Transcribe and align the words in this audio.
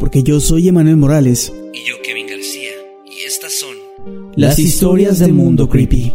porque 0.00 0.22
yo 0.22 0.40
soy 0.40 0.66
Emanuel 0.66 0.96
Morales. 0.96 1.52
Y 1.74 1.86
yo, 1.86 1.96
Kevin 2.02 2.26
García. 2.26 2.70
Y 3.06 3.26
estas 3.26 3.52
son... 3.52 3.76
Las 4.34 4.58
historias 4.58 5.18
del 5.18 5.34
mundo 5.34 5.68
creepy. 5.68 6.14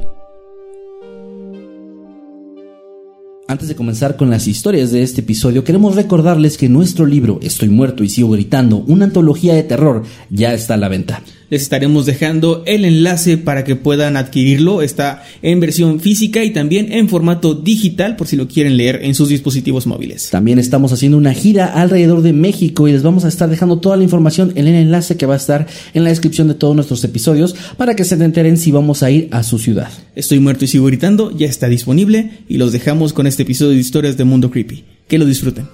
Antes 3.48 3.68
de 3.68 3.76
comenzar 3.76 4.18
con 4.18 4.32
las 4.32 4.48
historias 4.48 4.92
de 4.92 5.04
este 5.04 5.22
episodio, 5.22 5.64
queremos 5.64 5.96
recordarles 5.96 6.58
que 6.58 6.68
nuestro 6.68 7.06
libro 7.06 7.38
Estoy 7.44 7.70
muerto 7.70 8.04
y 8.04 8.10
sigo 8.10 8.32
gritando, 8.32 8.78
una 8.88 9.06
antología 9.06 9.54
de 9.54 9.62
terror, 9.62 10.02
ya 10.32 10.56
está 10.56 10.74
a 10.74 10.78
la 10.78 10.90
venta. 10.90 11.22
Les 11.50 11.62
estaremos 11.62 12.06
dejando 12.06 12.64
el 12.66 12.86
enlace 12.86 13.38
para 13.38 13.64
que 13.64 13.76
puedan 13.76 14.18
adquirirlo. 14.18 14.82
Está 14.82 15.24
en 15.42 15.60
versión 15.60 16.00
física 16.00 16.44
y 16.44 16.52
también 16.52 16.92
en 16.92 17.08
formato 17.08 17.54
digital 17.54 18.16
por 18.16 18.28
si 18.28 18.36
lo 18.36 18.48
quieren 18.48 18.78
leer 18.78 19.02
en 19.04 19.14
sus 19.14 19.30
dispositivos 19.30 19.86
móviles. 19.86 20.30
También 20.32 20.58
estamos 20.58 20.92
haciendo 20.92 21.18
una 21.18 21.34
gira 21.34 21.68
alrededor 21.68 22.22
de 22.22 22.34
México 22.34 22.88
y 22.88 22.92
les 22.92 23.04
vamos 23.04 23.26
a 23.26 23.28
estar 23.28 23.50
dejando 23.50 23.80
toda 23.80 23.98
la 23.98 24.04
información 24.04 24.54
en 24.56 24.68
el 24.68 24.76
enlace 24.76 25.18
que 25.18 25.26
va 25.26 25.36
a 25.36 25.38
estar 25.38 25.68
en 25.94 26.04
la 26.04 26.10
descripción 26.10 26.48
de 26.48 26.56
todos 26.56 26.76
nuestros 26.76 27.04
episodios 27.04 27.56
para 27.78 27.96
que 27.96 28.06
se 28.06 28.16
enteren 28.16 28.58
si 28.58 28.72
vamos 28.72 29.04
a 29.04 29.12
ir 29.12 29.28
a 29.32 29.44
su 29.44 29.60
ciudad. 29.60 29.92
Estoy 30.16 30.40
muerto 30.40 30.66
y 30.66 30.68
sigo 30.68 30.86
gritando, 30.86 31.36
ya 31.36 31.48
está 31.48 31.68
disponible 31.68 32.32
y 32.48 32.58
los 32.58 32.72
dejamos 32.72 33.14
con 33.14 33.28
este 33.28 33.44
episodio 33.44 33.72
de 33.72 33.80
historias 33.80 34.18
de 34.18 34.24
Mundo 34.24 34.50
Creepy. 34.50 34.84
Que 35.08 35.20
lo 35.20 35.26
disfruten. 35.26 35.68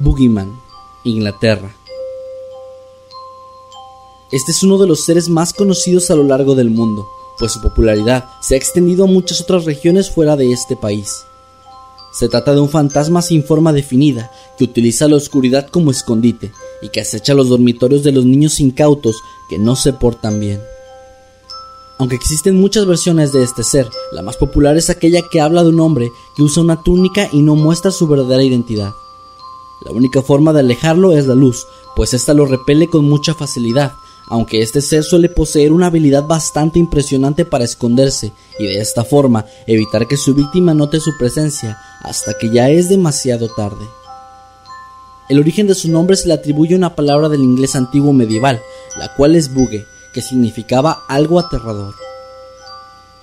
Boogeyman, 0.00 0.48
Inglaterra. 1.04 1.79
Este 4.32 4.52
es 4.52 4.62
uno 4.62 4.78
de 4.78 4.86
los 4.86 5.04
seres 5.04 5.28
más 5.28 5.52
conocidos 5.52 6.10
a 6.10 6.14
lo 6.14 6.22
largo 6.22 6.54
del 6.54 6.70
mundo, 6.70 7.08
pues 7.38 7.50
su 7.52 7.60
popularidad 7.60 8.26
se 8.40 8.54
ha 8.54 8.58
extendido 8.58 9.04
a 9.04 9.08
muchas 9.08 9.40
otras 9.40 9.64
regiones 9.64 10.10
fuera 10.10 10.36
de 10.36 10.52
este 10.52 10.76
país. 10.76 11.24
Se 12.12 12.28
trata 12.28 12.54
de 12.54 12.60
un 12.60 12.68
fantasma 12.68 13.22
sin 13.22 13.42
forma 13.42 13.72
definida, 13.72 14.30
que 14.56 14.64
utiliza 14.64 15.08
la 15.08 15.16
oscuridad 15.16 15.68
como 15.68 15.90
escondite 15.90 16.52
y 16.80 16.90
que 16.90 17.00
acecha 17.00 17.34
los 17.34 17.48
dormitorios 17.48 18.04
de 18.04 18.12
los 18.12 18.24
niños 18.24 18.60
incautos 18.60 19.16
que 19.48 19.58
no 19.58 19.74
se 19.74 19.92
portan 19.92 20.38
bien. 20.38 20.60
Aunque 21.98 22.16
existen 22.16 22.60
muchas 22.60 22.86
versiones 22.86 23.32
de 23.32 23.42
este 23.42 23.64
ser, 23.64 23.88
la 24.12 24.22
más 24.22 24.36
popular 24.36 24.76
es 24.76 24.90
aquella 24.90 25.22
que 25.30 25.40
habla 25.40 25.64
de 25.64 25.70
un 25.70 25.80
hombre 25.80 26.10
que 26.36 26.42
usa 26.42 26.62
una 26.62 26.82
túnica 26.82 27.28
y 27.32 27.42
no 27.42 27.56
muestra 27.56 27.90
su 27.90 28.06
verdadera 28.06 28.44
identidad. 28.44 28.92
La 29.84 29.92
única 29.92 30.22
forma 30.22 30.52
de 30.52 30.60
alejarlo 30.60 31.12
es 31.12 31.26
la 31.26 31.34
luz, 31.34 31.66
pues 31.96 32.14
ésta 32.14 32.32
lo 32.32 32.46
repele 32.46 32.88
con 32.88 33.04
mucha 33.04 33.34
facilidad, 33.34 33.92
aunque 34.30 34.62
este 34.62 34.80
ser 34.80 35.02
suele 35.02 35.28
poseer 35.28 35.72
una 35.72 35.86
habilidad 35.86 36.24
bastante 36.24 36.78
impresionante 36.78 37.44
para 37.44 37.64
esconderse 37.64 38.32
y 38.58 38.64
de 38.64 38.80
esta 38.80 39.04
forma 39.04 39.44
evitar 39.66 40.06
que 40.06 40.16
su 40.16 40.34
víctima 40.34 40.72
note 40.72 41.00
su 41.00 41.10
presencia 41.18 41.78
hasta 42.02 42.38
que 42.38 42.48
ya 42.48 42.70
es 42.70 42.88
demasiado 42.88 43.48
tarde. 43.48 43.84
El 45.28 45.38
origen 45.38 45.66
de 45.66 45.74
su 45.74 45.90
nombre 45.90 46.16
se 46.16 46.28
le 46.28 46.34
atribuye 46.34 46.74
una 46.74 46.94
palabra 46.94 47.28
del 47.28 47.42
inglés 47.42 47.74
antiguo 47.74 48.12
medieval, 48.12 48.60
la 48.98 49.14
cual 49.14 49.34
es 49.34 49.52
bugue, 49.52 49.84
que 50.14 50.22
significaba 50.22 51.02
algo 51.08 51.38
aterrador. 51.38 51.94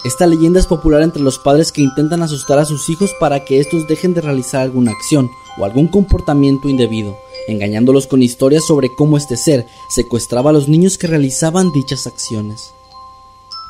Esta 0.03 0.27
leyenda 0.27 0.59
es 0.59 0.67
popular 0.67 1.01
entre 1.01 1.21
los 1.21 1.39
padres 1.39 1.71
que 1.71 1.81
intentan 1.81 2.21
asustar 2.21 2.59
a 2.59 2.65
sus 2.65 2.89
hijos 2.89 3.11
para 3.19 3.43
que 3.43 3.59
estos 3.59 3.87
dejen 3.87 4.13
de 4.13 4.21
realizar 4.21 4.61
alguna 4.61 4.91
acción 4.91 5.29
o 5.57 5.65
algún 5.65 5.87
comportamiento 5.87 6.69
indebido, 6.69 7.17
engañándolos 7.47 8.07
con 8.07 8.21
historias 8.21 8.65
sobre 8.65 8.89
cómo 8.95 9.17
este 9.17 9.37
ser 9.37 9.65
secuestraba 9.89 10.49
a 10.49 10.53
los 10.53 10.67
niños 10.67 10.97
que 10.97 11.07
realizaban 11.07 11.71
dichas 11.71 12.07
acciones. 12.07 12.73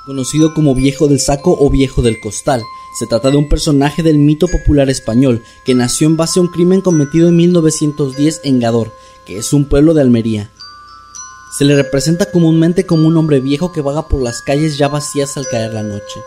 Conocido 0.06 0.54
como 0.54 0.74
Viejo 0.74 1.08
del 1.08 1.20
Saco 1.20 1.58
o 1.60 1.70
Viejo 1.70 2.02
del 2.02 2.20
Costal, 2.20 2.64
se 2.98 3.08
trata 3.08 3.30
de 3.30 3.38
un 3.38 3.50
personaje 3.50 4.04
del 4.04 4.18
mito 4.18 4.48
popular 4.48 4.90
español 4.90 5.44
que 5.66 5.76
nació 5.76 6.08
en 6.08 6.18
base 6.18 6.40
a 6.40 6.42
un 6.42 6.48
crimen 6.48 6.82
cometido 6.82 7.28
en 7.28 7.36
1910 7.36 8.42
en 8.44 8.60
Gador, 8.60 8.92
que 9.26 9.38
es 9.38 9.54
un 9.54 9.68
pueblo 9.68 9.94
de 9.94 10.02
Almería. 10.02 10.50
Se 11.58 11.66
le 11.66 11.76
representa 11.76 12.32
comúnmente 12.32 12.86
como 12.86 13.08
un 13.08 13.18
hombre 13.18 13.40
viejo 13.40 13.72
que 13.72 13.82
vaga 13.82 14.08
por 14.08 14.22
las 14.22 14.42
calles 14.42 14.78
ya 14.78 14.88
vacías 14.88 15.38
al 15.38 15.48
caer 15.48 15.74
la 15.74 15.84
noche. 15.84 16.22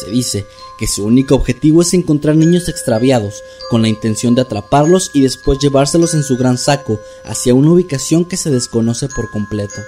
Se 0.00 0.10
dice 0.10 0.46
que 0.78 0.88
su 0.88 1.04
único 1.04 1.36
objetivo 1.36 1.82
es 1.82 1.94
encontrar 1.94 2.34
niños 2.36 2.68
extraviados, 2.68 3.42
con 3.70 3.82
la 3.82 3.88
intención 3.88 4.34
de 4.34 4.42
atraparlos 4.42 5.10
y 5.14 5.20
después 5.20 5.58
llevárselos 5.60 6.14
en 6.14 6.24
su 6.24 6.36
gran 6.36 6.58
saco 6.58 7.00
hacia 7.24 7.54
una 7.54 7.70
ubicación 7.70 8.24
que 8.24 8.36
se 8.36 8.50
desconoce 8.50 9.08
por 9.08 9.30
completo. 9.30 9.80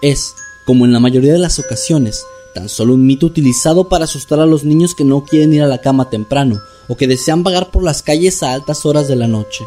Es, 0.00 0.34
como 0.64 0.86
en 0.86 0.92
la 0.92 1.00
mayoría 1.00 1.32
de 1.32 1.38
las 1.38 1.58
ocasiones, 1.58 2.24
tan 2.54 2.70
solo 2.70 2.94
un 2.94 3.06
mito 3.06 3.26
utilizado 3.26 3.88
para 3.88 4.04
asustar 4.04 4.40
a 4.40 4.46
los 4.46 4.64
niños 4.64 4.94
que 4.94 5.04
no 5.04 5.24
quieren 5.24 5.52
ir 5.52 5.62
a 5.62 5.66
la 5.68 5.82
cama 5.82 6.08
temprano 6.08 6.62
o 6.88 6.96
que 6.96 7.06
desean 7.06 7.42
vagar 7.42 7.70
por 7.70 7.82
las 7.82 8.02
calles 8.02 8.42
a 8.42 8.54
altas 8.54 8.86
horas 8.86 9.08
de 9.08 9.16
la 9.16 9.28
noche. 9.28 9.64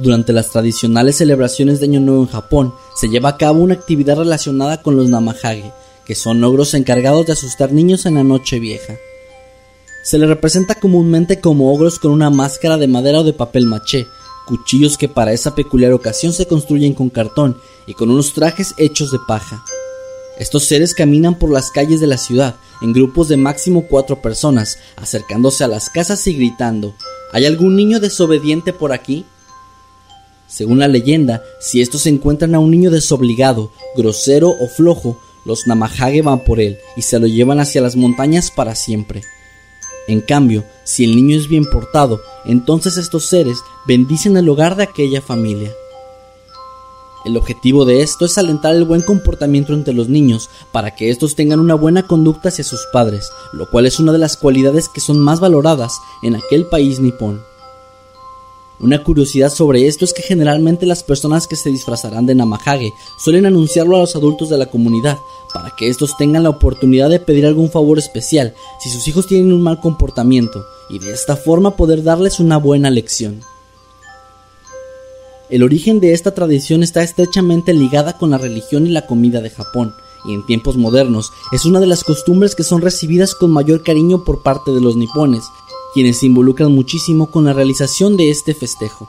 Durante 0.00 0.32
las 0.32 0.50
tradicionales 0.50 1.16
celebraciones 1.16 1.78
de 1.78 1.84
Año 1.84 2.00
Nuevo 2.00 2.22
en 2.22 2.28
Japón, 2.28 2.72
se 2.98 3.10
lleva 3.10 3.28
a 3.28 3.36
cabo 3.36 3.60
una 3.60 3.74
actividad 3.74 4.16
relacionada 4.16 4.80
con 4.80 4.96
los 4.96 5.10
Namahage, 5.10 5.74
que 6.06 6.14
son 6.14 6.42
ogros 6.42 6.72
encargados 6.72 7.26
de 7.26 7.34
asustar 7.34 7.70
niños 7.70 8.06
en 8.06 8.14
la 8.14 8.24
noche 8.24 8.58
vieja. 8.60 8.94
Se 10.02 10.16
les 10.16 10.26
representa 10.26 10.76
comúnmente 10.76 11.42
como 11.42 11.70
ogros 11.70 11.98
con 11.98 12.12
una 12.12 12.30
máscara 12.30 12.78
de 12.78 12.88
madera 12.88 13.20
o 13.20 13.24
de 13.24 13.34
papel 13.34 13.66
maché, 13.66 14.06
cuchillos 14.46 14.96
que 14.96 15.10
para 15.10 15.34
esa 15.34 15.54
peculiar 15.54 15.92
ocasión 15.92 16.32
se 16.32 16.46
construyen 16.46 16.94
con 16.94 17.10
cartón 17.10 17.58
y 17.86 17.92
con 17.92 18.10
unos 18.10 18.32
trajes 18.32 18.72
hechos 18.78 19.12
de 19.12 19.18
paja. 19.28 19.62
Estos 20.38 20.64
seres 20.64 20.94
caminan 20.94 21.38
por 21.38 21.50
las 21.50 21.70
calles 21.70 22.00
de 22.00 22.06
la 22.06 22.16
ciudad 22.16 22.56
en 22.80 22.94
grupos 22.94 23.28
de 23.28 23.36
máximo 23.36 23.86
cuatro 23.86 24.22
personas, 24.22 24.78
acercándose 24.96 25.62
a 25.62 25.68
las 25.68 25.90
casas 25.90 26.26
y 26.26 26.32
gritando 26.32 26.94
¿Hay 27.32 27.44
algún 27.44 27.76
niño 27.76 28.00
desobediente 28.00 28.72
por 28.72 28.92
aquí? 28.92 29.26
Según 30.50 30.80
la 30.80 30.88
leyenda, 30.88 31.44
si 31.60 31.80
estos 31.80 32.06
encuentran 32.06 32.56
a 32.56 32.58
un 32.58 32.72
niño 32.72 32.90
desobligado, 32.90 33.70
grosero 33.96 34.50
o 34.50 34.66
flojo, 34.66 35.16
los 35.44 35.68
Namahage 35.68 36.22
van 36.22 36.44
por 36.44 36.58
él 36.58 36.78
y 36.96 37.02
se 37.02 37.20
lo 37.20 37.28
llevan 37.28 37.60
hacia 37.60 37.80
las 37.80 37.94
montañas 37.94 38.50
para 38.50 38.74
siempre. 38.74 39.22
En 40.08 40.20
cambio, 40.20 40.64
si 40.84 41.04
el 41.04 41.14
niño 41.14 41.38
es 41.38 41.48
bien 41.48 41.64
portado, 41.66 42.20
entonces 42.44 42.96
estos 42.96 43.26
seres 43.26 43.58
bendicen 43.86 44.36
el 44.36 44.48
hogar 44.48 44.74
de 44.74 44.82
aquella 44.82 45.22
familia. 45.22 45.70
El 47.24 47.36
objetivo 47.36 47.84
de 47.84 48.02
esto 48.02 48.24
es 48.24 48.36
alentar 48.36 48.74
el 48.74 48.84
buen 48.84 49.02
comportamiento 49.02 49.72
entre 49.72 49.94
los 49.94 50.08
niños 50.08 50.50
para 50.72 50.96
que 50.96 51.10
estos 51.10 51.36
tengan 51.36 51.60
una 51.60 51.74
buena 51.74 52.08
conducta 52.08 52.48
hacia 52.48 52.64
sus 52.64 52.80
padres, 52.92 53.30
lo 53.52 53.70
cual 53.70 53.86
es 53.86 54.00
una 54.00 54.10
de 54.10 54.18
las 54.18 54.36
cualidades 54.36 54.88
que 54.88 55.00
son 55.00 55.20
más 55.20 55.38
valoradas 55.38 55.92
en 56.22 56.34
aquel 56.34 56.66
país 56.66 56.98
nipón. 56.98 57.49
Una 58.80 59.04
curiosidad 59.04 59.52
sobre 59.52 59.86
esto 59.86 60.06
es 60.06 60.14
que 60.14 60.22
generalmente 60.22 60.86
las 60.86 61.02
personas 61.02 61.46
que 61.46 61.54
se 61.54 61.68
disfrazarán 61.68 62.24
de 62.24 62.34
Namahage 62.34 62.94
suelen 63.18 63.44
anunciarlo 63.44 63.96
a 63.96 64.00
los 64.00 64.16
adultos 64.16 64.48
de 64.48 64.56
la 64.56 64.70
comunidad 64.70 65.18
para 65.52 65.76
que 65.76 65.88
estos 65.88 66.16
tengan 66.16 66.44
la 66.44 66.48
oportunidad 66.48 67.10
de 67.10 67.20
pedir 67.20 67.44
algún 67.44 67.70
favor 67.70 67.98
especial 67.98 68.54
si 68.80 68.88
sus 68.88 69.06
hijos 69.06 69.26
tienen 69.26 69.52
un 69.52 69.60
mal 69.60 69.80
comportamiento 69.80 70.64
y 70.88 70.98
de 70.98 71.12
esta 71.12 71.36
forma 71.36 71.76
poder 71.76 72.02
darles 72.02 72.40
una 72.40 72.56
buena 72.56 72.88
lección. 72.88 73.42
El 75.50 75.62
origen 75.62 76.00
de 76.00 76.14
esta 76.14 76.32
tradición 76.32 76.82
está 76.82 77.02
estrechamente 77.02 77.74
ligada 77.74 78.16
con 78.16 78.30
la 78.30 78.38
religión 78.38 78.86
y 78.86 78.90
la 78.90 79.06
comida 79.06 79.42
de 79.42 79.50
Japón, 79.50 79.92
y 80.24 80.32
en 80.32 80.46
tiempos 80.46 80.76
modernos 80.76 81.32
es 81.52 81.66
una 81.66 81.80
de 81.80 81.86
las 81.86 82.04
costumbres 82.04 82.54
que 82.54 82.62
son 82.62 82.80
recibidas 82.80 83.34
con 83.34 83.50
mayor 83.50 83.82
cariño 83.82 84.24
por 84.24 84.42
parte 84.42 84.70
de 84.70 84.80
los 84.80 84.96
nipones, 84.96 85.44
quienes 85.92 86.20
se 86.20 86.26
involucran 86.26 86.72
muchísimo 86.72 87.30
con 87.30 87.44
la 87.44 87.52
realización 87.52 88.16
de 88.16 88.30
este 88.30 88.54
festejo. 88.54 89.08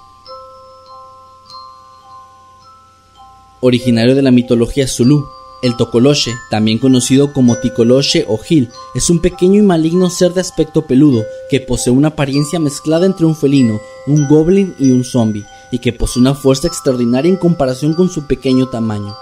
Originario 3.59 4.15
de 4.15 4.23
la 4.23 4.31
mitología 4.31 4.87
Zulu, 4.87 5.25
el 5.61 5.77
Tokoloche, 5.77 6.33
también 6.49 6.79
conocido 6.79 7.33
como 7.33 7.57
Ticoloche 7.57 8.25
o 8.27 8.37
Gil, 8.37 8.69
es 8.95 9.11
un 9.11 9.19
pequeño 9.19 9.59
y 9.59 9.61
maligno 9.61 10.09
ser 10.09 10.33
de 10.33 10.41
aspecto 10.41 10.87
peludo 10.87 11.23
que 11.51 11.59
posee 11.59 11.93
una 11.93 12.09
apariencia 12.09 12.59
mezclada 12.59 13.05
entre 13.05 13.27
un 13.27 13.35
felino, 13.35 13.79
un 14.07 14.27
goblin 14.27 14.73
y 14.79 14.91
un 14.91 15.03
zombie, 15.03 15.45
y 15.71 15.77
que 15.77 15.93
posee 15.93 16.21
una 16.21 16.33
fuerza 16.33 16.67
extraordinaria 16.67 17.29
en 17.29 17.37
comparación 17.37 17.93
con 17.93 18.09
su 18.09 18.25
pequeño 18.25 18.69
tamaño. 18.69 19.15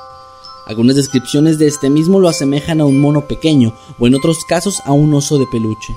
Algunas 0.66 0.96
descripciones 0.96 1.58
de 1.60 1.68
este 1.68 1.90
mismo 1.90 2.20
lo 2.20 2.30
asemejan 2.30 2.80
a 2.80 2.86
un 2.86 3.02
mono 3.02 3.28
pequeño 3.28 3.76
o 3.98 4.08
en 4.08 4.16
otros 4.16 4.46
casos 4.48 4.82
a 4.86 4.94
un 4.94 5.14
oso 5.14 5.38
de 5.40 5.48
peluche. 5.48 5.94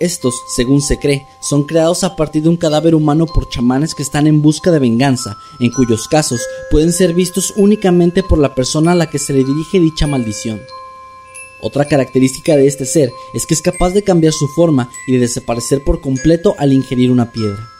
Estos, 0.00 0.34
según 0.46 0.80
se 0.80 0.98
cree, 0.98 1.26
son 1.40 1.64
creados 1.64 2.04
a 2.04 2.14
partir 2.14 2.44
de 2.44 2.48
un 2.48 2.56
cadáver 2.56 2.94
humano 2.94 3.26
por 3.26 3.48
chamanes 3.48 3.94
que 3.94 4.02
están 4.02 4.28
en 4.28 4.42
busca 4.42 4.70
de 4.70 4.78
venganza, 4.78 5.36
en 5.58 5.70
cuyos 5.70 6.06
casos 6.06 6.40
pueden 6.70 6.92
ser 6.92 7.14
vistos 7.14 7.52
únicamente 7.56 8.22
por 8.22 8.38
la 8.38 8.54
persona 8.54 8.92
a 8.92 8.94
la 8.94 9.10
que 9.10 9.18
se 9.18 9.32
le 9.32 9.44
dirige 9.44 9.80
dicha 9.80 10.06
maldición. 10.06 10.60
Otra 11.60 11.86
característica 11.86 12.56
de 12.56 12.68
este 12.68 12.86
ser 12.86 13.10
es 13.34 13.44
que 13.44 13.54
es 13.54 13.62
capaz 13.62 13.90
de 13.90 14.04
cambiar 14.04 14.32
su 14.32 14.46
forma 14.48 14.88
y 15.08 15.12
de 15.14 15.20
desaparecer 15.20 15.82
por 15.82 16.00
completo 16.00 16.54
al 16.58 16.72
ingerir 16.72 17.10
una 17.10 17.32
piedra. 17.32 17.77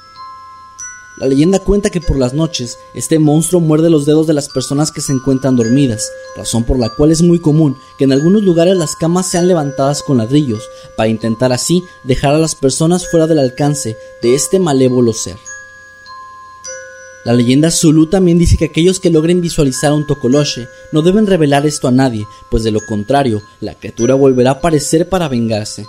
La 1.20 1.26
leyenda 1.26 1.58
cuenta 1.58 1.90
que 1.90 2.00
por 2.00 2.16
las 2.16 2.32
noches 2.32 2.78
este 2.94 3.18
monstruo 3.18 3.60
muerde 3.60 3.90
los 3.90 4.06
dedos 4.06 4.28
de 4.28 4.34
las 4.34 4.48
personas 4.48 4.92
que 4.92 5.00
se 5.00 5.12
encuentran 5.12 5.56
dormidas, 5.56 6.08
razón 6.36 6.62
por 6.62 6.78
la 6.78 6.90
cual 6.90 7.10
es 7.10 7.22
muy 7.22 7.40
común 7.40 7.76
que 7.98 8.04
en 8.04 8.12
algunos 8.12 8.44
lugares 8.44 8.76
las 8.76 8.94
camas 8.94 9.28
sean 9.28 9.48
levantadas 9.48 10.04
con 10.04 10.18
ladrillos, 10.18 10.62
para 10.96 11.08
intentar 11.08 11.52
así 11.52 11.82
dejar 12.04 12.36
a 12.36 12.38
las 12.38 12.54
personas 12.54 13.10
fuera 13.10 13.26
del 13.26 13.40
alcance 13.40 13.96
de 14.22 14.34
este 14.36 14.60
malévolo 14.60 15.12
ser. 15.12 15.36
La 17.24 17.32
leyenda 17.32 17.72
Zulu 17.72 18.06
también 18.06 18.38
dice 18.38 18.56
que 18.56 18.66
aquellos 18.66 19.00
que 19.00 19.10
logren 19.10 19.40
visualizar 19.40 19.90
a 19.90 19.94
un 19.96 20.06
Tokoloche 20.06 20.68
no 20.92 21.02
deben 21.02 21.26
revelar 21.26 21.66
esto 21.66 21.88
a 21.88 21.90
nadie, 21.90 22.28
pues 22.48 22.62
de 22.62 22.70
lo 22.70 22.80
contrario, 22.86 23.42
la 23.60 23.74
criatura 23.74 24.14
volverá 24.14 24.50
a 24.50 24.54
aparecer 24.54 25.08
para 25.08 25.26
vengarse. 25.26 25.84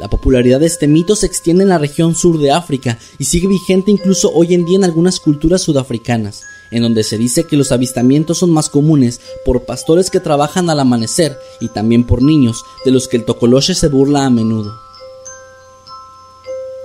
La 0.00 0.08
popularidad 0.08 0.60
de 0.60 0.66
este 0.66 0.88
mito 0.88 1.14
se 1.14 1.26
extiende 1.26 1.62
en 1.62 1.68
la 1.68 1.76
región 1.76 2.14
sur 2.14 2.38
de 2.38 2.50
África 2.50 2.98
y 3.18 3.26
sigue 3.26 3.48
vigente 3.48 3.90
incluso 3.90 4.32
hoy 4.32 4.54
en 4.54 4.64
día 4.64 4.78
en 4.78 4.84
algunas 4.84 5.20
culturas 5.20 5.60
sudafricanas, 5.60 6.40
en 6.70 6.82
donde 6.82 7.04
se 7.04 7.18
dice 7.18 7.44
que 7.44 7.58
los 7.58 7.70
avistamientos 7.70 8.38
son 8.38 8.50
más 8.50 8.70
comunes 8.70 9.20
por 9.44 9.66
pastores 9.66 10.08
que 10.08 10.18
trabajan 10.18 10.70
al 10.70 10.80
amanecer 10.80 11.38
y 11.60 11.68
también 11.68 12.06
por 12.06 12.22
niños, 12.22 12.64
de 12.86 12.92
los 12.92 13.08
que 13.08 13.18
el 13.18 13.26
tocoloche 13.26 13.74
se 13.74 13.88
burla 13.88 14.24
a 14.24 14.30
menudo. 14.30 14.72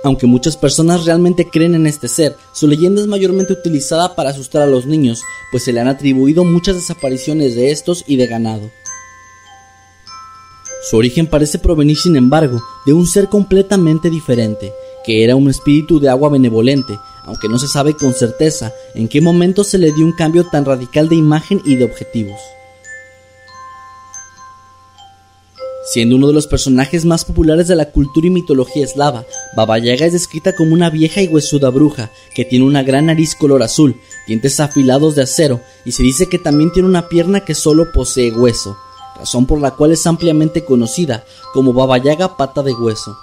Aunque 0.04 0.26
muchas 0.26 0.58
personas 0.58 1.06
realmente 1.06 1.48
creen 1.48 1.74
en 1.74 1.86
este 1.86 2.08
ser, 2.08 2.36
su 2.52 2.68
leyenda 2.68 3.00
es 3.00 3.06
mayormente 3.06 3.54
utilizada 3.54 4.14
para 4.14 4.28
asustar 4.28 4.60
a 4.60 4.66
los 4.66 4.84
niños, 4.84 5.22
pues 5.50 5.64
se 5.64 5.72
le 5.72 5.80
han 5.80 5.88
atribuido 5.88 6.44
muchas 6.44 6.74
desapariciones 6.74 7.54
de 7.54 7.70
estos 7.70 8.04
y 8.06 8.16
de 8.16 8.26
ganado. 8.26 8.70
Su 10.82 10.96
origen 10.96 11.26
parece 11.26 11.58
provenir, 11.58 11.96
sin 11.96 12.16
embargo, 12.16 12.62
de 12.84 12.92
un 12.92 13.06
ser 13.06 13.28
completamente 13.28 14.10
diferente, 14.10 14.72
que 15.04 15.24
era 15.24 15.34
un 15.34 15.48
espíritu 15.48 15.98
de 15.98 16.08
agua 16.08 16.28
benevolente, 16.28 16.98
aunque 17.24 17.48
no 17.48 17.58
se 17.58 17.66
sabe 17.66 17.94
con 17.94 18.12
certeza 18.12 18.72
en 18.94 19.08
qué 19.08 19.20
momento 19.20 19.64
se 19.64 19.78
le 19.78 19.92
dio 19.92 20.04
un 20.04 20.12
cambio 20.12 20.44
tan 20.44 20.64
radical 20.64 21.08
de 21.08 21.16
imagen 21.16 21.60
y 21.64 21.76
de 21.76 21.84
objetivos. 21.84 22.38
Siendo 25.88 26.16
uno 26.16 26.26
de 26.26 26.32
los 26.32 26.48
personajes 26.48 27.04
más 27.04 27.24
populares 27.24 27.68
de 27.68 27.76
la 27.76 27.90
cultura 27.92 28.26
y 28.26 28.30
mitología 28.30 28.84
eslava, 28.84 29.24
Baba 29.56 29.78
Yaga 29.78 30.06
es 30.06 30.12
descrita 30.12 30.54
como 30.54 30.74
una 30.74 30.90
vieja 30.90 31.22
y 31.22 31.28
huesuda 31.28 31.70
bruja 31.70 32.10
que 32.34 32.44
tiene 32.44 32.64
una 32.64 32.82
gran 32.82 33.06
nariz 33.06 33.36
color 33.36 33.62
azul, 33.62 33.96
dientes 34.26 34.58
afilados 34.58 35.14
de 35.14 35.22
acero 35.22 35.60
y 35.84 35.92
se 35.92 36.02
dice 36.02 36.28
que 36.28 36.40
también 36.40 36.72
tiene 36.72 36.88
una 36.88 37.08
pierna 37.08 37.44
que 37.44 37.54
solo 37.54 37.92
posee 37.92 38.32
hueso 38.32 38.76
razón 39.16 39.46
por 39.46 39.60
la 39.60 39.72
cual 39.72 39.92
es 39.92 40.06
ampliamente 40.06 40.64
conocida 40.64 41.24
como 41.52 41.72
Baba 41.72 41.98
Yaga 41.98 42.36
pata 42.36 42.62
de 42.62 42.72
hueso. 42.72 43.16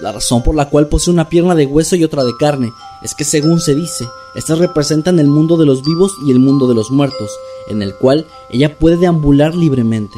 La 0.00 0.12
razón 0.12 0.42
por 0.42 0.54
la 0.54 0.68
cual 0.68 0.88
posee 0.88 1.12
una 1.12 1.28
pierna 1.28 1.54
de 1.56 1.66
hueso 1.66 1.96
y 1.96 2.04
otra 2.04 2.22
de 2.22 2.36
carne 2.38 2.72
es 3.02 3.14
que 3.14 3.24
según 3.24 3.60
se 3.60 3.74
dice, 3.74 4.06
estas 4.36 4.58
representan 4.58 5.18
el 5.18 5.26
mundo 5.26 5.56
de 5.56 5.66
los 5.66 5.82
vivos 5.82 6.12
y 6.26 6.30
el 6.30 6.38
mundo 6.38 6.68
de 6.68 6.74
los 6.74 6.90
muertos, 6.90 7.30
en 7.68 7.82
el 7.82 7.94
cual 7.96 8.26
ella 8.50 8.78
puede 8.78 8.96
deambular 8.96 9.54
libremente. 9.54 10.16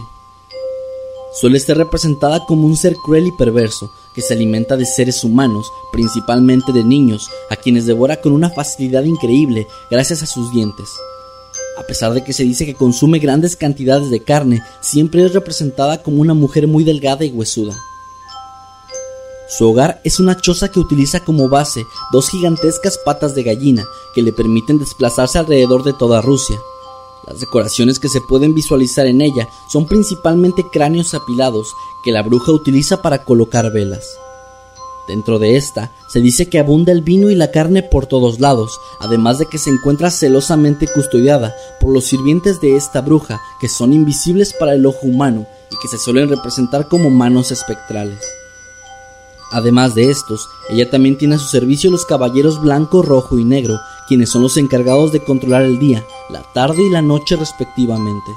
Suele 1.33 1.61
ser 1.61 1.79
representada 1.79 2.45
como 2.45 2.67
un 2.67 2.77
ser 2.77 2.97
cruel 2.97 3.29
y 3.29 3.33
perverso, 3.33 3.91
que 4.15 4.21
se 4.21 4.35
alimenta 4.35 4.77
de 4.77 4.85
seres 4.85 5.23
humanos, 5.25 5.67
principalmente 5.93 6.73
de 6.73 6.85
niños, 6.85 7.31
a 7.51 7.57
quienes 7.57 7.87
devora 7.87 8.21
con 8.21 8.33
una 8.33 8.51
facilidad 8.51 9.05
increíble 9.05 9.67
gracias 9.91 10.23
a 10.23 10.27
sus 10.27 10.51
dientes. 10.51 10.91
A 11.81 11.83
pesar 11.85 12.13
de 12.13 12.23
que 12.23 12.35
se 12.35 12.43
dice 12.43 12.67
que 12.67 12.75
consume 12.75 13.19
grandes 13.19 13.57
cantidades 13.57 14.11
de 14.11 14.23
carne, 14.23 14.63
siempre 14.83 15.25
es 15.25 15.33
representada 15.33 16.03
como 16.03 16.21
una 16.21 16.35
mujer 16.35 16.69
muy 16.69 16.85
delgada 16.85 17.25
y 17.25 17.33
huesuda. 17.33 17.75
Su 19.49 19.71
hogar 19.71 19.99
es 20.05 20.21
una 20.21 20.39
choza 20.39 20.71
que 20.71 20.79
utiliza 20.79 21.25
como 21.25 21.49
base 21.49 21.83
dos 22.13 22.29
gigantescas 22.29 22.99
patas 22.99 23.35
de 23.35 23.45
gallina 23.45 23.89
que 24.15 24.21
le 24.21 24.31
permiten 24.31 24.79
desplazarse 24.79 25.39
alrededor 25.39 25.83
de 25.83 25.95
toda 25.95 26.21
Rusia. 26.21 26.59
Las 27.27 27.41
decoraciones 27.41 27.99
que 27.99 28.11
se 28.11 28.21
pueden 28.21 28.55
visualizar 28.55 29.07
en 29.07 29.23
ella 29.23 29.49
son 29.73 29.87
principalmente 29.87 30.63
cráneos 30.71 31.15
apilados 31.15 31.75
que 32.05 32.13
la 32.13 32.23
bruja 32.23 32.53
utiliza 32.53 33.01
para 33.01 33.25
colocar 33.25 33.73
velas. 33.73 34.07
Dentro 35.11 35.41
de 35.41 35.57
esta 35.57 35.91
se 36.07 36.21
dice 36.21 36.49
que 36.49 36.61
abunda 36.61 36.93
el 36.93 37.03
vino 37.03 37.31
y 37.31 37.35
la 37.35 37.51
carne 37.51 37.83
por 37.83 38.07
todos 38.07 38.39
lados, 38.39 38.79
además 39.01 39.39
de 39.39 39.47
que 39.47 39.59
se 39.59 39.69
encuentra 39.69 40.09
celosamente 40.09 40.87
custodiada 40.87 41.53
por 41.81 41.93
los 41.93 42.05
sirvientes 42.05 42.61
de 42.61 42.77
esta 42.77 43.01
bruja, 43.01 43.41
que 43.61 43.69
son 43.69 43.93
invisibles 43.93 44.53
para 44.53 44.73
el 44.75 44.87
ojo 44.87 45.09
humano 45.09 45.49
y 45.69 45.75
que 45.83 45.89
se 45.89 45.99
suelen 45.99 46.29
representar 46.29 46.87
como 46.87 47.11
manos 47.11 47.51
espectrales. 47.51 48.21
Además 49.51 49.97
de 49.97 50.11
estos, 50.11 50.49
ella 50.69 50.89
también 50.89 51.19
tiene 51.19 51.35
a 51.35 51.39
su 51.39 51.49
servicio 51.49 51.91
los 51.91 52.07
caballeros 52.07 52.61
blanco, 52.61 53.03
rojo 53.03 53.37
y 53.37 53.45
negro, 53.45 53.81
quienes 54.07 54.31
son 54.31 54.43
los 54.43 54.57
encargados 54.59 55.11
de 55.11 55.25
controlar 55.25 55.63
el 55.63 55.81
día, 55.81 56.05
la 56.29 56.45
tarde 56.55 56.85
y 56.85 56.91
la 56.91 57.03
noche 57.03 57.35
respectivamente. 57.35 58.31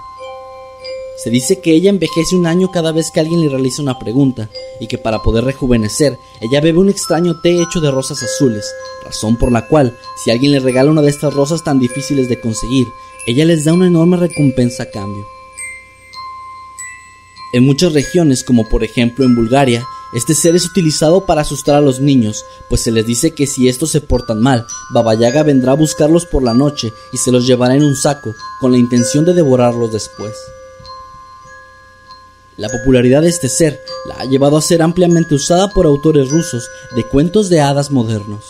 Se 1.15 1.29
dice 1.29 1.59
que 1.61 1.73
ella 1.73 1.89
envejece 1.89 2.35
un 2.35 2.47
año 2.47 2.71
cada 2.71 2.91
vez 2.91 3.11
que 3.11 3.19
alguien 3.19 3.41
le 3.41 3.49
realiza 3.49 3.81
una 3.81 3.99
pregunta, 3.99 4.49
y 4.79 4.87
que 4.87 4.97
para 4.97 5.21
poder 5.21 5.45
rejuvenecer, 5.45 6.17
ella 6.41 6.59
bebe 6.59 6.79
un 6.79 6.89
extraño 6.89 7.39
té 7.41 7.61
hecho 7.61 7.79
de 7.81 7.91
rosas 7.91 8.23
azules, 8.23 8.65
razón 9.05 9.37
por 9.37 9.51
la 9.51 9.67
cual, 9.67 9.95
si 10.23 10.31
alguien 10.31 10.51
le 10.51 10.59
regala 10.59 10.91
una 10.91 11.03
de 11.03 11.09
estas 11.09 11.33
rosas 11.33 11.63
tan 11.63 11.79
difíciles 11.79 12.29
de 12.29 12.39
conseguir, 12.39 12.87
ella 13.27 13.45
les 13.45 13.63
da 13.63 13.73
una 13.73 13.87
enorme 13.87 14.17
recompensa 14.17 14.83
a 14.83 14.89
cambio. 14.89 15.23
En 17.53 17.63
muchas 17.63 17.93
regiones, 17.93 18.43
como 18.43 18.67
por 18.67 18.83
ejemplo 18.83 19.23
en 19.23 19.35
Bulgaria, 19.35 19.85
este 20.15 20.33
ser 20.33 20.55
es 20.55 20.65
utilizado 20.65 21.27
para 21.27 21.41
asustar 21.41 21.75
a 21.75 21.81
los 21.81 21.99
niños, 21.99 22.43
pues 22.69 22.81
se 22.81 22.91
les 22.91 23.05
dice 23.05 23.31
que 23.31 23.45
si 23.45 23.67
estos 23.67 23.91
se 23.91 24.01
portan 24.01 24.41
mal, 24.41 24.65
Baba 24.91 25.13
Yaga 25.13 25.43
vendrá 25.43 25.73
a 25.73 25.75
buscarlos 25.75 26.25
por 26.25 26.41
la 26.41 26.55
noche 26.55 26.91
y 27.11 27.17
se 27.17 27.31
los 27.31 27.45
llevará 27.45 27.75
en 27.75 27.83
un 27.83 27.95
saco, 27.95 28.33
con 28.59 28.71
la 28.71 28.79
intención 28.79 29.23
de 29.25 29.33
devorarlos 29.33 29.91
después. 29.91 30.33
La 32.55 32.69
popularidad 32.69 33.23
de 33.23 33.29
este 33.29 33.49
ser 33.49 33.79
la 34.07 34.15
ha 34.15 34.25
llevado 34.25 34.57
a 34.57 34.61
ser 34.61 34.83
ampliamente 34.83 35.33
usada 35.33 35.69
por 35.69 35.87
autores 35.87 36.29
rusos 36.29 36.69
de 36.95 37.03
cuentos 37.03 37.49
de 37.49 37.59
hadas 37.59 37.89
modernos. 37.89 38.43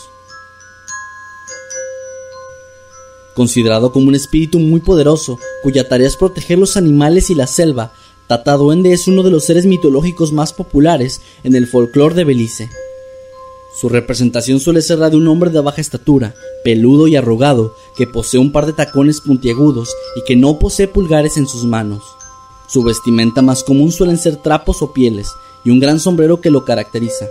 Considerado 3.34 3.92
como 3.92 4.08
un 4.08 4.14
espíritu 4.14 4.58
muy 4.58 4.80
poderoso, 4.80 5.38
cuya 5.62 5.88
tarea 5.88 6.06
es 6.06 6.16
proteger 6.16 6.58
los 6.58 6.76
animales 6.76 7.30
y 7.30 7.34
la 7.34 7.46
selva, 7.46 7.92
Tata 8.26 8.56
Duende 8.56 8.92
es 8.92 9.08
uno 9.08 9.22
de 9.22 9.30
los 9.30 9.44
seres 9.44 9.64
mitológicos 9.64 10.32
más 10.32 10.52
populares 10.52 11.22
en 11.42 11.56
el 11.56 11.66
folclore 11.66 12.14
de 12.14 12.24
Belice. 12.24 12.68
Su 13.80 13.88
representación 13.88 14.60
suele 14.60 14.82
ser 14.82 14.98
la 14.98 15.10
de 15.10 15.16
un 15.16 15.26
hombre 15.28 15.50
de 15.50 15.60
baja 15.60 15.80
estatura, 15.80 16.34
peludo 16.62 17.08
y 17.08 17.16
arrugado, 17.16 17.74
que 17.96 18.06
posee 18.06 18.38
un 18.38 18.52
par 18.52 18.66
de 18.66 18.72
tacones 18.74 19.20
puntiagudos 19.20 19.88
y 20.14 20.22
que 20.24 20.36
no 20.36 20.58
posee 20.58 20.88
pulgares 20.88 21.38
en 21.38 21.48
sus 21.48 21.64
manos. 21.64 22.02
Su 22.66 22.82
vestimenta 22.82 23.42
más 23.42 23.62
común 23.62 23.92
suelen 23.92 24.18
ser 24.18 24.36
trapos 24.36 24.82
o 24.82 24.92
pieles 24.92 25.28
y 25.64 25.70
un 25.70 25.80
gran 25.80 26.00
sombrero 26.00 26.40
que 26.40 26.50
lo 26.50 26.64
caracteriza. 26.64 27.26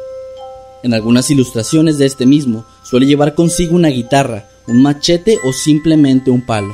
En 0.84 0.94
algunas 0.94 1.30
ilustraciones 1.32 1.98
de 1.98 2.06
este 2.06 2.26
mismo 2.26 2.66
suele 2.84 3.06
llevar 3.06 3.36
consigo 3.36 3.76
una 3.76 3.88
guitarra, 3.88 4.50
un 4.68 4.82
machete 4.82 5.40
o 5.46 5.54
simplemente 5.54 6.30
un 6.30 6.46
palo. 6.46 6.74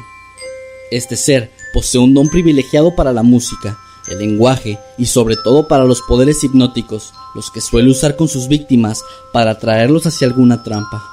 Este 0.91 1.15
ser 1.15 1.51
posee 1.73 2.01
un 2.01 2.13
don 2.13 2.27
privilegiado 2.29 2.95
para 2.95 3.13
la 3.13 3.23
música, 3.23 3.77
el 4.09 4.17
lenguaje 4.17 4.79
y 4.97 5.05
sobre 5.05 5.35
todo 5.43 5.67
para 5.67 5.85
los 5.85 6.01
poderes 6.01 6.43
hipnóticos, 6.43 7.13
los 7.35 7.51
que 7.51 7.61
suele 7.61 7.91
usar 7.91 8.15
con 8.15 8.27
sus 8.27 8.47
víctimas 8.47 9.03
para 9.31 9.51
atraerlos 9.51 10.05
hacia 10.07 10.27
alguna 10.27 10.63
trampa. 10.63 11.03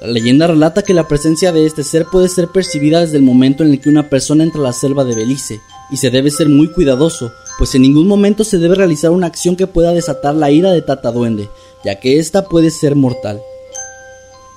La 0.00 0.08
leyenda 0.08 0.46
relata 0.46 0.82
que 0.82 0.94
la 0.94 1.08
presencia 1.08 1.52
de 1.52 1.66
este 1.66 1.84
ser 1.84 2.06
puede 2.06 2.28
ser 2.28 2.48
percibida 2.48 3.00
desde 3.00 3.16
el 3.16 3.24
momento 3.24 3.64
en 3.64 3.72
el 3.72 3.80
que 3.80 3.88
una 3.88 4.08
persona 4.08 4.44
entra 4.44 4.60
a 4.60 4.64
la 4.64 4.72
selva 4.72 5.04
de 5.04 5.14
Belice, 5.14 5.60
y 5.90 5.96
se 5.96 6.10
debe 6.10 6.30
ser 6.30 6.48
muy 6.48 6.68
cuidadoso, 6.68 7.32
pues 7.58 7.74
en 7.74 7.82
ningún 7.82 8.06
momento 8.06 8.44
se 8.44 8.58
debe 8.58 8.74
realizar 8.74 9.10
una 9.10 9.26
acción 9.26 9.56
que 9.56 9.66
pueda 9.66 9.92
desatar 9.92 10.34
la 10.34 10.50
ira 10.50 10.72
de 10.72 10.82
Tata 10.82 11.10
Duende, 11.10 11.48
ya 11.84 11.98
que 11.98 12.18
ésta 12.18 12.44
puede 12.44 12.70
ser 12.70 12.94
mortal. 12.94 13.40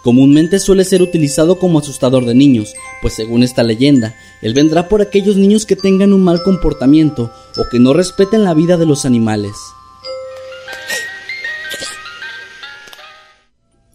Comúnmente 0.03 0.59
suele 0.59 0.83
ser 0.83 1.01
utilizado 1.01 1.59
como 1.59 1.79
asustador 1.79 2.25
de 2.25 2.33
niños, 2.33 2.73
pues 3.01 3.13
según 3.13 3.43
esta 3.43 3.61
leyenda, 3.63 4.15
él 4.41 4.53
vendrá 4.53 4.89
por 4.89 5.01
aquellos 5.01 5.35
niños 5.35 5.65
que 5.65 5.75
tengan 5.75 6.11
un 6.11 6.23
mal 6.23 6.41
comportamiento 6.43 7.31
o 7.57 7.69
que 7.71 7.79
no 7.79 7.93
respeten 7.93 8.43
la 8.43 8.55
vida 8.55 8.77
de 8.77 8.87
los 8.87 9.05
animales. 9.05 9.53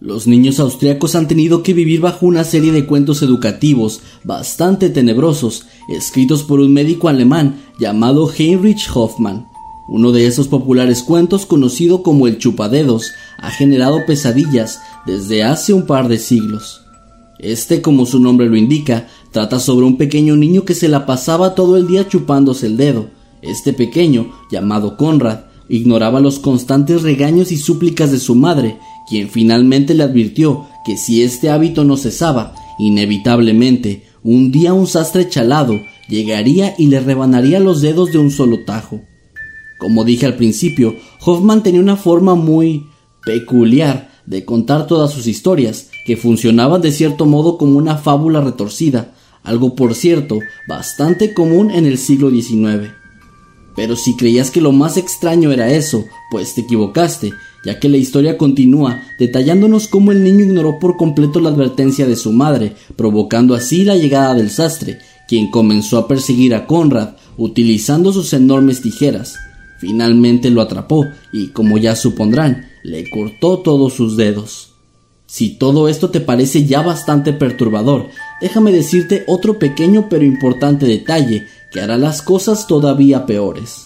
Los 0.06 0.28
niños 0.28 0.60
austriacos 0.60 1.16
han 1.16 1.26
tenido 1.26 1.64
que 1.64 1.74
vivir 1.74 2.00
bajo 2.00 2.26
una 2.26 2.44
serie 2.44 2.70
de 2.70 2.86
cuentos 2.86 3.22
educativos 3.22 4.02
bastante 4.22 4.88
tenebrosos, 4.88 5.66
escritos 5.88 6.44
por 6.44 6.60
un 6.60 6.72
médico 6.72 7.08
alemán 7.08 7.60
llamado 7.80 8.30
Heinrich 8.32 8.88
Hoffmann. 8.94 9.48
Uno 9.88 10.12
de 10.12 10.28
esos 10.28 10.46
populares 10.46 11.02
cuentos, 11.02 11.44
conocido 11.44 12.04
como 12.04 12.28
el 12.28 12.38
chupadedos, 12.38 13.10
ha 13.38 13.50
generado 13.50 14.06
pesadillas 14.06 14.78
desde 15.06 15.42
hace 15.42 15.72
un 15.72 15.86
par 15.86 16.06
de 16.06 16.20
siglos. 16.20 16.82
Este, 17.40 17.82
como 17.82 18.06
su 18.06 18.20
nombre 18.20 18.48
lo 18.48 18.56
indica, 18.56 19.08
trata 19.32 19.58
sobre 19.58 19.86
un 19.86 19.96
pequeño 19.96 20.36
niño 20.36 20.64
que 20.64 20.74
se 20.74 20.86
la 20.86 21.04
pasaba 21.04 21.56
todo 21.56 21.76
el 21.76 21.88
día 21.88 22.06
chupándose 22.06 22.66
el 22.66 22.76
dedo. 22.76 23.08
Este 23.42 23.72
pequeño, 23.72 24.30
llamado 24.52 24.96
Conrad, 24.96 25.46
ignoraba 25.68 26.20
los 26.20 26.38
constantes 26.38 27.02
regaños 27.02 27.50
y 27.50 27.56
súplicas 27.56 28.12
de 28.12 28.20
su 28.20 28.36
madre, 28.36 28.78
quien 29.08 29.28
finalmente 29.28 29.94
le 29.94 30.02
advirtió 30.02 30.66
que 30.84 30.96
si 30.96 31.22
este 31.22 31.50
hábito 31.50 31.84
no 31.84 31.96
cesaba, 31.96 32.54
inevitablemente, 32.78 34.04
un 34.22 34.50
día 34.50 34.72
un 34.72 34.86
sastre 34.86 35.28
chalado 35.28 35.80
llegaría 36.08 36.74
y 36.78 36.86
le 36.86 37.00
rebanaría 37.00 37.60
los 37.60 37.80
dedos 37.80 38.12
de 38.12 38.18
un 38.18 38.30
solo 38.30 38.64
tajo. 38.64 39.00
Como 39.78 40.04
dije 40.04 40.26
al 40.26 40.36
principio, 40.36 40.96
Hoffman 41.24 41.62
tenía 41.62 41.80
una 41.80 41.96
forma 41.96 42.34
muy 42.34 42.86
peculiar 43.24 44.10
de 44.26 44.44
contar 44.44 44.86
todas 44.86 45.12
sus 45.12 45.26
historias, 45.26 45.90
que 46.04 46.16
funcionaban 46.16 46.82
de 46.82 46.92
cierto 46.92 47.26
modo 47.26 47.58
como 47.58 47.78
una 47.78 47.96
fábula 47.96 48.40
retorcida, 48.40 49.14
algo 49.42 49.74
por 49.74 49.94
cierto 49.94 50.38
bastante 50.68 51.32
común 51.34 51.70
en 51.70 51.86
el 51.86 51.98
siglo 51.98 52.30
XIX. 52.30 52.92
Pero 53.76 53.94
si 53.94 54.16
creías 54.16 54.50
que 54.50 54.60
lo 54.60 54.72
más 54.72 54.96
extraño 54.96 55.52
era 55.52 55.70
eso, 55.70 56.04
pues 56.30 56.54
te 56.54 56.62
equivocaste, 56.62 57.32
ya 57.66 57.80
que 57.80 57.88
la 57.88 57.96
historia 57.96 58.38
continúa 58.38 59.02
detallándonos 59.18 59.88
cómo 59.88 60.12
el 60.12 60.22
niño 60.22 60.44
ignoró 60.44 60.78
por 60.78 60.96
completo 60.96 61.40
la 61.40 61.48
advertencia 61.48 62.06
de 62.06 62.14
su 62.14 62.32
madre, 62.32 62.74
provocando 62.94 63.56
así 63.56 63.82
la 63.82 63.96
llegada 63.96 64.34
del 64.34 64.50
sastre, 64.50 65.00
quien 65.26 65.50
comenzó 65.50 65.98
a 65.98 66.06
perseguir 66.06 66.54
a 66.54 66.66
Conrad 66.66 67.16
utilizando 67.36 68.12
sus 68.12 68.32
enormes 68.32 68.82
tijeras. 68.82 69.34
Finalmente 69.80 70.48
lo 70.48 70.62
atrapó 70.62 71.06
y, 71.32 71.48
como 71.48 71.76
ya 71.76 71.96
supondrán, 71.96 72.68
le 72.84 73.10
cortó 73.10 73.58
todos 73.58 73.94
sus 73.94 74.16
dedos. 74.16 74.70
Si 75.26 75.58
todo 75.58 75.88
esto 75.88 76.10
te 76.10 76.20
parece 76.20 76.66
ya 76.66 76.82
bastante 76.82 77.32
perturbador, 77.32 78.06
déjame 78.40 78.70
decirte 78.70 79.24
otro 79.26 79.58
pequeño 79.58 80.08
pero 80.08 80.24
importante 80.24 80.86
detalle 80.86 81.48
que 81.72 81.80
hará 81.80 81.98
las 81.98 82.22
cosas 82.22 82.68
todavía 82.68 83.26
peores. 83.26 83.85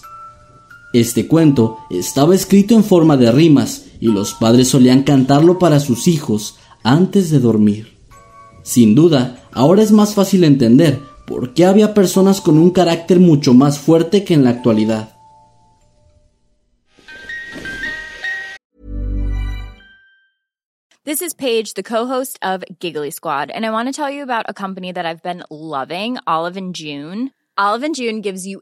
Este 0.93 1.25
cuento 1.25 1.77
estaba 1.89 2.35
escrito 2.35 2.75
en 2.75 2.83
forma 2.83 3.15
de 3.15 3.31
rimas 3.31 3.85
y 4.01 4.07
los 4.07 4.33
padres 4.33 4.67
solían 4.67 5.03
cantarlo 5.03 5.57
para 5.57 5.79
sus 5.79 6.07
hijos 6.07 6.57
antes 6.83 7.29
de 7.29 7.39
dormir. 7.39 7.97
Sin 8.63 8.93
duda, 8.93 9.43
ahora 9.53 9.83
es 9.83 9.93
más 9.93 10.13
fácil 10.13 10.43
entender 10.43 10.99
por 11.25 11.53
qué 11.53 11.65
había 11.65 11.93
personas 11.93 12.41
con 12.41 12.57
un 12.57 12.71
carácter 12.71 13.21
mucho 13.21 13.53
más 13.53 13.79
fuerte 13.79 14.25
que 14.25 14.33
en 14.33 14.43
la 14.43 14.49
actualidad. 14.49 15.15
This 21.03 21.21
is 21.21 21.33
Paige, 21.33 21.73
the 21.73 21.83
co-host 21.83 22.37
of 22.43 22.63
Giggly 22.79 23.11
Squad, 23.11 23.49
and 23.49 23.65
I 23.65 23.71
want 23.71 23.87
to 23.87 23.93
tell 23.93 24.11
you 24.11 24.23
about 24.23 24.45
a 24.47 24.53
company 24.53 24.91
that 24.91 25.05
I've 25.05 25.23
been 25.23 25.43
loving, 25.49 26.17
Olive 26.27 26.57
and 26.57 26.75
June. 26.75 27.31
Olive 27.57 27.83
and 27.83 27.95
June 27.95 28.21
gives 28.21 28.45
you 28.45 28.61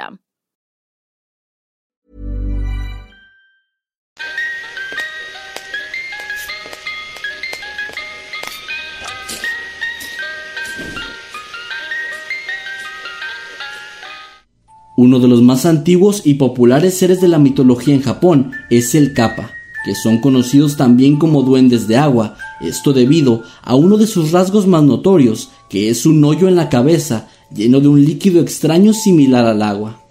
Uno 14.97 15.19
de 15.19 15.27
los 15.27 15.41
más 15.41 15.65
antiguos 15.65 16.21
y 16.25 16.35
populares 16.35 16.95
seres 16.95 17.21
de 17.21 17.27
la 17.27 17.39
mitología 17.39 17.95
en 17.95 18.03
Japón 18.03 18.51
es 18.69 18.93
el 18.93 19.13
Kappa, 19.13 19.49
que 19.83 19.95
son 19.95 20.19
conocidos 20.19 20.77
también 20.77 21.17
como 21.17 21.41
duendes 21.41 21.87
de 21.87 21.97
agua, 21.97 22.35
esto 22.59 22.93
debido 22.93 23.41
a 23.63 23.73
uno 23.73 23.97
de 23.97 24.05
sus 24.05 24.31
rasgos 24.31 24.67
más 24.67 24.83
notorios, 24.83 25.49
que 25.69 25.89
es 25.89 26.05
un 26.05 26.23
hoyo 26.23 26.47
en 26.47 26.55
la 26.55 26.69
cabeza 26.69 27.29
lleno 27.55 27.79
de 27.79 27.87
un 27.87 28.03
líquido 28.03 28.41
extraño 28.41 28.93
similar 28.93 29.45
al 29.45 29.61
agua. 29.61 30.01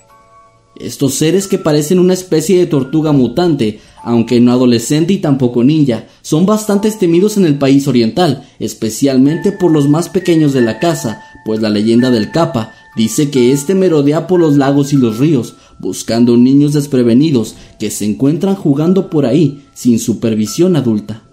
Estos 0.77 1.15
seres 1.15 1.47
que 1.47 1.59
parecen 1.59 1.99
una 1.99 2.15
especie 2.15 2.59
de 2.59 2.67
tortuga 2.67 3.13
mutante, 3.13 3.81
aunque 4.03 4.41
no 4.41 4.53
adolescente 4.53 5.13
y 5.13 5.19
tampoco 5.19 5.63
ninja, 5.63 6.07
son 6.23 6.47
bastante 6.47 6.91
temidos 6.93 7.37
en 7.37 7.45
el 7.45 7.59
país 7.59 7.87
oriental, 7.87 8.49
especialmente 8.59 9.53
por 9.53 9.73
los 9.73 9.89
más 9.89 10.09
pequeños 10.09 10.55
de 10.55 10.63
la 10.63 10.79
casa, 10.79 11.23
pues 11.45 11.61
la 11.61 11.69
leyenda 11.69 12.11
del 12.11 12.31
Kappa 12.31 12.73
dice 12.97 13.31
que 13.31 13.53
éste 13.53 13.75
merodea 13.75 14.27
por 14.27 14.41
los 14.41 14.57
lagos 14.57 14.93
y 14.93 14.97
los 14.97 15.19
ríos, 15.19 15.55
buscando 15.79 16.37
niños 16.37 16.73
desprevenidos 16.73 17.57
que 17.79 17.91
se 17.91 18.05
encuentran 18.05 18.55
jugando 18.55 19.11
por 19.11 19.27
ahí 19.27 19.65
sin 19.75 19.99
supervisión 19.99 20.77
adulta. 20.77 21.30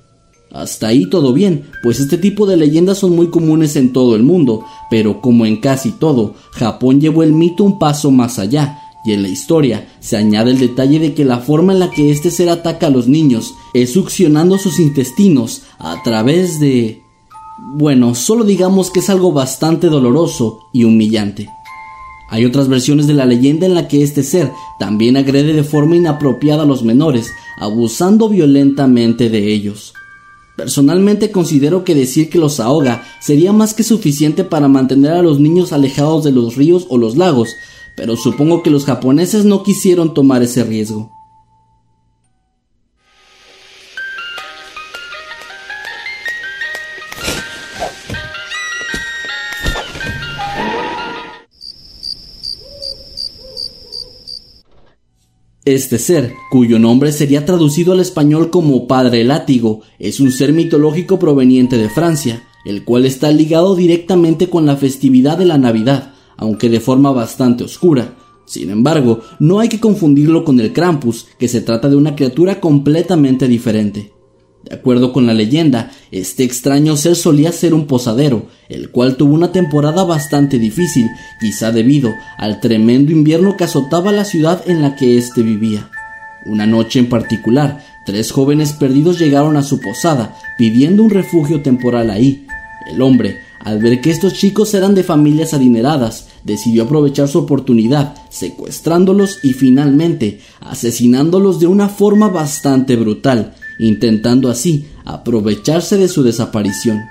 Hasta 0.52 0.88
ahí 0.88 1.10
todo 1.10 1.34
bien, 1.34 1.70
pues 1.84 2.00
este 2.00 2.18
tipo 2.18 2.46
de 2.46 2.58
leyendas 2.58 3.00
son 3.00 3.16
muy 3.16 3.30
comunes 3.30 3.76
en 3.76 3.92
todo 3.92 4.16
el 4.16 4.24
mundo, 4.24 4.66
pero 4.90 5.22
como 5.22 5.46
en 5.46 5.58
casi 5.58 5.92
todo, 5.92 6.36
Japón 6.52 7.02
llevó 7.02 7.24
el 7.24 7.34
mito 7.34 7.64
un 7.64 7.80
paso 7.80 8.12
más 8.12 8.40
allá, 8.40 8.80
y 9.08 9.14
en 9.14 9.22
la 9.22 9.30
historia 9.30 9.88
se 10.00 10.18
añade 10.18 10.52
el 10.52 10.60
detalle 10.60 11.00
de 11.00 11.14
que 11.14 11.26
la 11.26 11.40
forma 11.40 11.74
en 11.74 11.80
la 11.80 11.92
que 11.92 12.12
este 12.12 12.32
ser 12.32 12.50
ataca 12.50 12.88
a 12.88 12.90
los 12.90 13.08
niños 13.08 13.54
es 13.74 13.94
succionando 13.94 14.58
sus 14.58 14.80
intestinos 14.80 15.64
a 15.80 16.02
través 16.04 16.60
de... 16.60 17.02
Bueno, 17.76 18.16
solo 18.16 18.44
digamos 18.44 18.92
que 18.92 19.00
es 19.00 19.10
algo 19.10 19.32
bastante 19.32 19.88
doloroso 19.88 20.60
y 20.74 20.84
humillante. 20.84 21.50
Hay 22.30 22.44
otras 22.44 22.68
versiones 22.68 23.08
de 23.08 23.14
la 23.14 23.26
leyenda 23.26 23.66
en 23.66 23.74
la 23.74 23.88
que 23.88 24.04
este 24.04 24.24
ser 24.24 24.52
también 24.80 25.16
agrede 25.16 25.54
de 25.54 25.64
forma 25.64 25.96
inapropiada 25.96 26.64
a 26.64 26.66
los 26.68 26.84
menores, 26.84 27.32
abusando 27.60 28.28
violentamente 28.28 29.30
de 29.30 29.54
ellos. 29.54 29.94
Personalmente 30.58 31.30
considero 31.30 31.84
que 31.84 31.94
decir 31.94 32.32
que 32.32 32.40
los 32.40 32.60
ahoga 32.60 33.04
sería 33.20 33.54
más 33.54 33.76
que 33.76 33.84
suficiente 33.84 34.44
para 34.44 34.68
mantener 34.68 35.14
a 35.14 35.22
los 35.22 35.40
niños 35.40 35.72
alejados 35.72 36.24
de 36.24 36.32
los 36.32 36.56
ríos 36.56 36.88
o 36.90 36.98
los 36.98 37.16
lagos, 37.16 37.56
pero 37.96 38.16
supongo 38.18 38.64
que 38.64 38.72
los 38.72 38.84
japoneses 38.84 39.46
no 39.46 39.62
quisieron 39.62 40.16
tomar 40.16 40.42
ese 40.42 40.64
riesgo. 40.64 41.17
Este 55.68 56.00
ser, 56.00 56.34
cuyo 56.50 56.80
nombre 56.80 57.12
sería 57.12 57.44
traducido 57.44 57.92
al 57.92 58.00
español 58.00 58.52
como 58.52 58.88
Padre 58.88 59.26
Látigo, 59.26 59.82
es 60.00 60.22
un 60.22 60.32
ser 60.32 60.54
mitológico 60.54 61.20
proveniente 61.20 61.78
de 61.78 61.90
Francia, 61.90 62.48
el 62.64 62.86
cual 62.86 63.06
está 63.06 63.34
ligado 63.34 63.76
directamente 63.76 64.50
con 64.50 64.66
la 64.66 64.78
festividad 64.78 65.38
de 65.38 65.44
la 65.44 65.58
Navidad, 65.58 66.14
aunque 66.38 66.70
de 66.70 66.80
forma 66.80 67.12
bastante 67.12 67.66
oscura. 67.66 68.16
Sin 68.46 68.70
embargo, 68.70 69.20
no 69.40 69.60
hay 69.60 69.68
que 69.68 69.82
confundirlo 69.82 70.46
con 70.46 70.58
el 70.62 70.72
Krampus, 70.72 71.28
que 71.38 71.50
se 71.50 71.60
trata 71.60 71.90
de 71.90 71.98
una 71.98 72.16
criatura 72.16 72.62
completamente 72.62 73.50
diferente. 73.50 74.14
De 74.70 74.76
acuerdo 74.76 75.14
con 75.14 75.26
la 75.26 75.34
leyenda, 75.34 75.92
este 76.12 76.44
extraño 76.44 76.98
ser 76.98 77.16
solía 77.16 77.54
ser 77.54 77.74
un 77.74 77.88
posadero, 77.88 78.48
el 78.68 78.90
cual 78.90 79.16
tuvo 79.16 79.34
una 79.34 79.54
temporada 79.54 80.04
bastante 80.04 80.60
difícil, 80.60 81.06
quizá 81.40 81.72
debido 81.72 82.14
al 82.38 82.60
tremendo 82.60 83.14
invierno 83.14 83.56
que 83.56 83.64
azotaba 83.64 84.12
la 84.12 84.26
ciudad 84.26 84.62
en 84.68 84.82
la 84.82 84.98
que 84.98 85.18
éste 85.18 85.42
vivía. 85.42 85.90
Una 86.46 86.66
noche 86.66 87.00
en 87.00 87.08
particular, 87.08 87.86
tres 88.06 88.32
jóvenes 88.32 88.74
perdidos 88.74 89.20
llegaron 89.20 89.56
a 89.56 89.64
su 89.64 89.80
posada, 89.80 90.36
pidiendo 90.58 91.02
un 91.02 91.12
refugio 91.12 91.62
temporal 91.62 92.10
ahí. 92.10 92.46
El 92.92 93.02
hombre, 93.02 93.38
al 93.62 93.80
ver 93.80 94.02
que 94.02 94.12
estos 94.12 94.34
chicos 94.34 94.74
eran 94.74 94.96
de 94.96 95.04
familias 95.04 95.54
adineradas, 95.54 96.28
decidió 96.44 96.84
aprovechar 96.84 97.30
su 97.30 97.40
oportunidad, 97.40 98.16
secuestrándolos 98.30 99.40
y 99.44 99.54
finalmente 99.54 100.42
asesinándolos 100.60 101.62
de 101.62 101.68
una 101.68 101.88
forma 101.88 102.28
bastante 102.28 102.98
brutal, 102.98 103.56
intentando 103.80 104.50
así 104.50 104.88
aprovecharse 105.06 105.98
de 105.98 106.08
su 106.08 106.24
desaparición. 106.24 107.02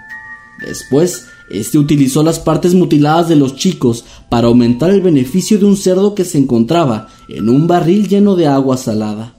Después, 0.67 1.27
este 1.51 1.79
utilizó 1.79 2.23
las 2.23 2.41
partes 2.41 2.75
mutiladas 2.75 3.29
de 3.29 3.37
los 3.37 3.57
chicos 3.57 4.05
para 4.29 4.49
aumentar 4.49 4.91
el 4.91 5.01
beneficio 5.01 5.59
de 5.59 5.67
un 5.67 5.77
cerdo 5.77 6.15
que 6.15 6.25
se 6.25 6.39
encontraba 6.39 7.09
en 7.29 7.49
un 7.49 7.67
barril 7.67 8.09
lleno 8.09 8.35
de 8.35 8.47
agua 8.47 8.77
salada. 8.77 9.35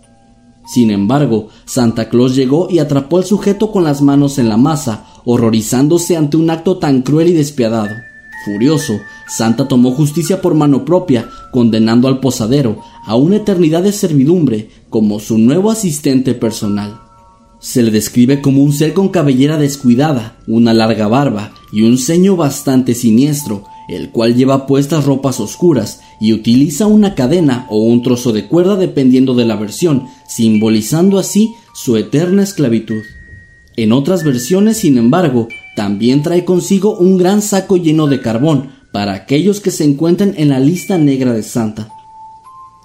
Sin 0.66 0.92
embargo, 0.92 1.48
Santa 1.66 2.10
Claus 2.10 2.36
llegó 2.36 2.68
y 2.70 2.80
atrapó 2.80 3.18
al 3.18 3.26
sujeto 3.26 3.72
con 3.72 3.84
las 3.84 4.02
manos 4.02 4.38
en 4.38 4.50
la 4.50 4.58
masa, 4.58 5.06
horrorizándose 5.26 6.18
ante 6.18 6.38
un 6.38 6.50
acto 6.50 6.78
tan 6.78 7.02
cruel 7.02 7.30
y 7.30 7.34
despiadado. 7.34 7.96
Furioso, 8.46 9.00
Santa 9.28 9.68
tomó 9.68 9.92
justicia 9.92 10.42
por 10.42 10.54
mano 10.54 10.86
propia, 10.86 11.30
condenando 11.52 12.08
al 12.08 12.20
posadero 12.20 12.82
a 13.06 13.16
una 13.16 13.38
eternidad 13.38 13.84
de 13.84 13.94
servidumbre 13.94 14.70
como 14.90 15.20
su 15.20 15.38
nuevo 15.38 15.72
asistente 15.72 16.34
personal. 16.34 17.07
Se 17.60 17.82
le 17.82 17.92
describe 17.92 18.42
como 18.42 18.64
un 18.64 18.72
ser 18.72 18.94
con 18.94 19.10
cabellera 19.10 19.58
descuidada, 19.58 20.38
una 20.48 20.74
larga 20.74 21.08
barba 21.08 21.54
y 21.72 21.82
un 21.82 21.98
ceño 21.98 22.36
bastante 22.36 22.94
siniestro, 22.94 23.64
el 23.90 24.12
cual 24.12 24.36
lleva 24.36 24.68
puestas 24.68 25.06
ropas 25.06 25.40
oscuras 25.40 26.02
y 26.20 26.34
utiliza 26.34 26.86
una 26.86 27.16
cadena 27.16 27.66
o 27.70 27.80
un 27.80 28.04
trozo 28.04 28.32
de 28.32 28.48
cuerda 28.48 28.76
dependiendo 28.76 29.34
de 29.34 29.46
la 29.46 29.56
versión, 29.56 30.08
simbolizando 30.28 31.18
así 31.18 31.56
su 31.74 31.98
eterna 31.98 32.44
esclavitud. 32.44 33.02
En 33.76 33.92
otras 33.92 34.24
versiones, 34.24 34.78
sin 34.78 34.98
embargo, 34.98 35.48
también 35.76 36.24
trae 36.24 36.46
consigo 36.46 36.98
un 36.98 37.18
gran 37.18 37.42
saco 37.42 37.78
lleno 37.78 38.08
de 38.08 38.22
carbón 38.22 38.72
para 38.92 39.14
aquellos 39.14 39.62
que 39.62 39.72
se 39.72 39.84
encuentran 39.84 40.34
en 40.38 40.50
la 40.50 40.60
lista 40.60 40.98
negra 40.98 41.34
de 41.34 41.44
Santa. 41.44 41.90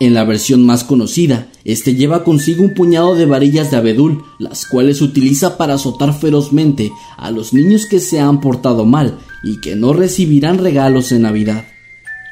En 0.01 0.15
la 0.15 0.25
versión 0.25 0.67
más 0.67 0.85
conocida, 0.85 1.49
este 1.65 1.95
lleva 1.95 2.25
consigo 2.25 2.65
un 2.65 2.75
puñado 2.75 3.15
de 3.15 3.27
varillas 3.27 3.71
de 3.71 3.77
abedul, 3.77 4.25
las 4.39 4.67
cuales 4.67 5.01
utiliza 5.01 5.57
para 5.57 5.75
azotar 5.75 6.13
ferozmente 6.13 6.91
a 7.17 7.31
los 7.31 7.53
niños 7.53 7.87
que 7.87 8.01
se 8.01 8.19
han 8.19 8.41
portado 8.41 8.85
mal 8.85 9.19
y 9.45 9.61
que 9.61 9.77
no 9.77 9.93
recibirán 9.93 10.59
regalos 10.59 11.13
en 11.13 11.23
Navidad. 11.23 11.65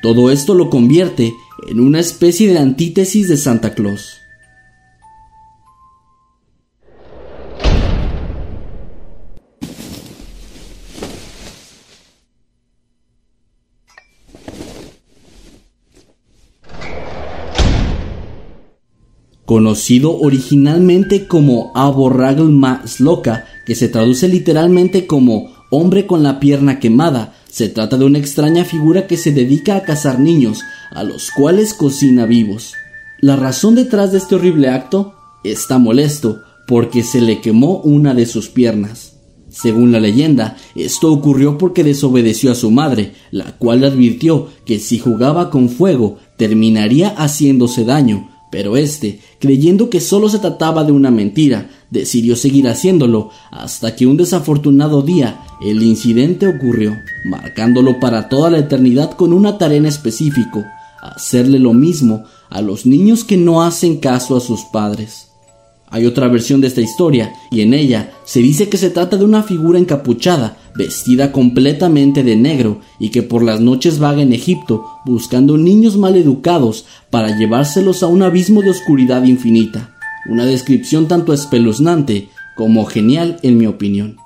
Todo 0.03 0.31
esto 0.31 0.55
lo 0.55 0.71
convierte 0.71 1.35
en 1.69 1.79
una 1.81 2.01
especie 2.01 2.53
de 2.53 2.59
antítesis 2.59 3.29
de 3.29 3.37
Santa 3.37 3.75
Claus. 3.75 4.20
Conocido 19.51 20.17
originalmente 20.17 21.27
como 21.27 21.73
Aborragl 21.75 22.57
Sloka, 22.87 23.47
que 23.67 23.75
se 23.75 23.89
traduce 23.89 24.29
literalmente 24.29 25.09
como 25.09 25.51
hombre 25.71 26.07
con 26.07 26.23
la 26.23 26.39
pierna 26.39 26.79
quemada. 26.79 27.35
Se 27.51 27.69
trata 27.69 27.97
de 27.97 28.05
una 28.05 28.19
extraña 28.19 28.65
figura 28.65 29.09
que 29.09 29.17
se 29.17 29.33
dedica 29.33 29.75
a 29.75 29.83
cazar 29.83 30.21
niños, 30.21 30.61
a 30.93 31.03
los 31.03 31.33
cuales 31.33 31.75
cocina 31.75 32.27
vivos. 32.27 32.75
La 33.21 33.35
razón 33.35 33.75
detrás 33.75 34.13
de 34.13 34.19
este 34.19 34.37
horrible 34.37 34.69
acto 34.69 35.15
está 35.43 35.79
molesto 35.79 36.43
porque 36.69 37.03
se 37.03 37.21
le 37.21 37.41
quemó 37.41 37.81
una 37.81 38.15
de 38.15 38.27
sus 38.27 38.51
piernas. 38.51 39.17
Según 39.49 39.91
la 39.91 39.99
leyenda, 39.99 40.59
esto 40.77 41.13
ocurrió 41.13 41.59
porque 41.59 41.83
desobedeció 41.83 42.53
a 42.53 42.55
su 42.55 42.71
madre, 42.71 43.15
la 43.33 43.57
cual 43.59 43.81
le 43.81 43.89
advirtió 43.89 44.47
que 44.65 44.79
si 44.79 45.01
jugaba 45.01 45.51
con 45.51 45.71
fuego 45.71 46.19
terminaría 46.37 47.09
haciéndose 47.09 47.85
daño, 47.85 48.30
pero 48.51 48.77
este, 48.77 49.21
creyendo 49.39 49.91
que 49.91 50.01
solo 50.01 50.29
se 50.29 50.41
trataba 50.41 50.85
de 50.85 50.93
una 50.93 51.11
mentira, 51.11 51.71
decidió 51.91 52.37
seguir 52.37 52.69
haciéndolo 52.69 53.31
hasta 53.51 53.95
que 53.95 54.07
un 54.07 54.17
desafortunado 54.17 55.03
día 55.03 55.41
el 55.61 55.83
incidente 55.83 56.47
ocurrió, 56.47 56.97
marcándolo 57.25 58.01
para 58.01 58.29
toda 58.29 58.51
la 58.51 58.59
eternidad 58.59 59.13
con 59.13 59.33
una 59.33 59.57
tarea 59.59 59.79
en 59.79 59.87
específico, 59.87 60.65
hacerle 61.01 61.59
lo 61.59 61.73
mismo 61.73 62.25
a 62.51 62.61
los 62.61 62.87
niños 62.87 63.25
que 63.25 63.37
no 63.37 63.63
hacen 63.63 63.99
caso 63.99 64.37
a 64.37 64.41
sus 64.41 64.65
padres. 64.73 65.30
Hay 65.91 66.07
otra 66.07 66.29
versión 66.29 66.61
de 66.61 66.69
esta 66.69 66.81
historia, 66.81 67.33
y 67.51 67.63
en 67.63 67.75
ella 67.75 68.13
se 68.25 68.41
dice 68.41 68.69
que 68.69 68.77
se 68.77 68.91
trata 68.91 69.17
de 69.17 69.25
una 69.25 69.43
figura 69.43 69.79
encapuchada, 69.79 70.57
vestida 70.77 71.33
completamente 71.33 72.23
de 72.23 72.37
negro, 72.37 72.81
y 73.01 73.09
que 73.09 73.23
por 73.23 73.43
las 73.43 73.61
noches 73.61 73.99
vaga 73.99 74.23
en 74.23 74.33
Egipto 74.33 74.87
buscando 75.05 75.59
niños 75.59 75.97
mal 75.97 76.15
educados 76.15 76.87
para 77.11 77.37
llevárselos 77.37 78.05
a 78.05 78.07
un 78.07 78.23
abismo 78.23 78.63
de 78.63 78.71
oscuridad 78.71 79.25
infinita. 79.25 79.97
Una 80.29 80.47
descripción 80.47 81.09
tanto 81.09 81.33
espeluznante 81.33 82.29
como 82.55 82.85
genial 82.85 83.39
en 83.43 83.59
mi 83.59 83.67
opinión. 83.67 84.20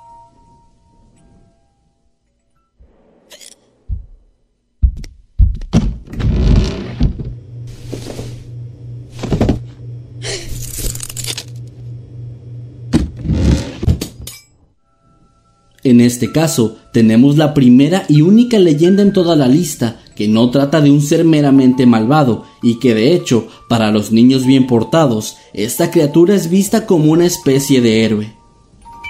En 15.85 16.01
este 16.01 16.31
caso, 16.31 16.77
tenemos 16.93 17.37
la 17.37 17.53
primera 17.53 18.05
y 18.09 18.21
única 18.21 18.57
leyenda 18.57 19.03
en 19.03 19.13
toda 19.13 19.35
la 19.35 19.47
lista 19.47 20.01
que 20.15 20.27
no 20.27 20.49
trata 20.49 20.81
de 20.81 20.89
un 20.89 20.99
ser 20.99 21.25
meramente 21.25 21.85
malvado 21.85 22.43
y 22.63 22.79
que 22.79 22.95
de 22.95 23.13
hecho, 23.13 23.47
para 23.69 23.91
los 23.91 24.11
niños 24.11 24.47
bien 24.47 24.65
portados, 24.65 25.37
esta 25.53 25.91
criatura 25.91 26.33
es 26.33 26.49
vista 26.49 26.87
como 26.87 27.11
una 27.11 27.27
especie 27.27 27.81
de 27.81 28.03
héroe. 28.03 28.33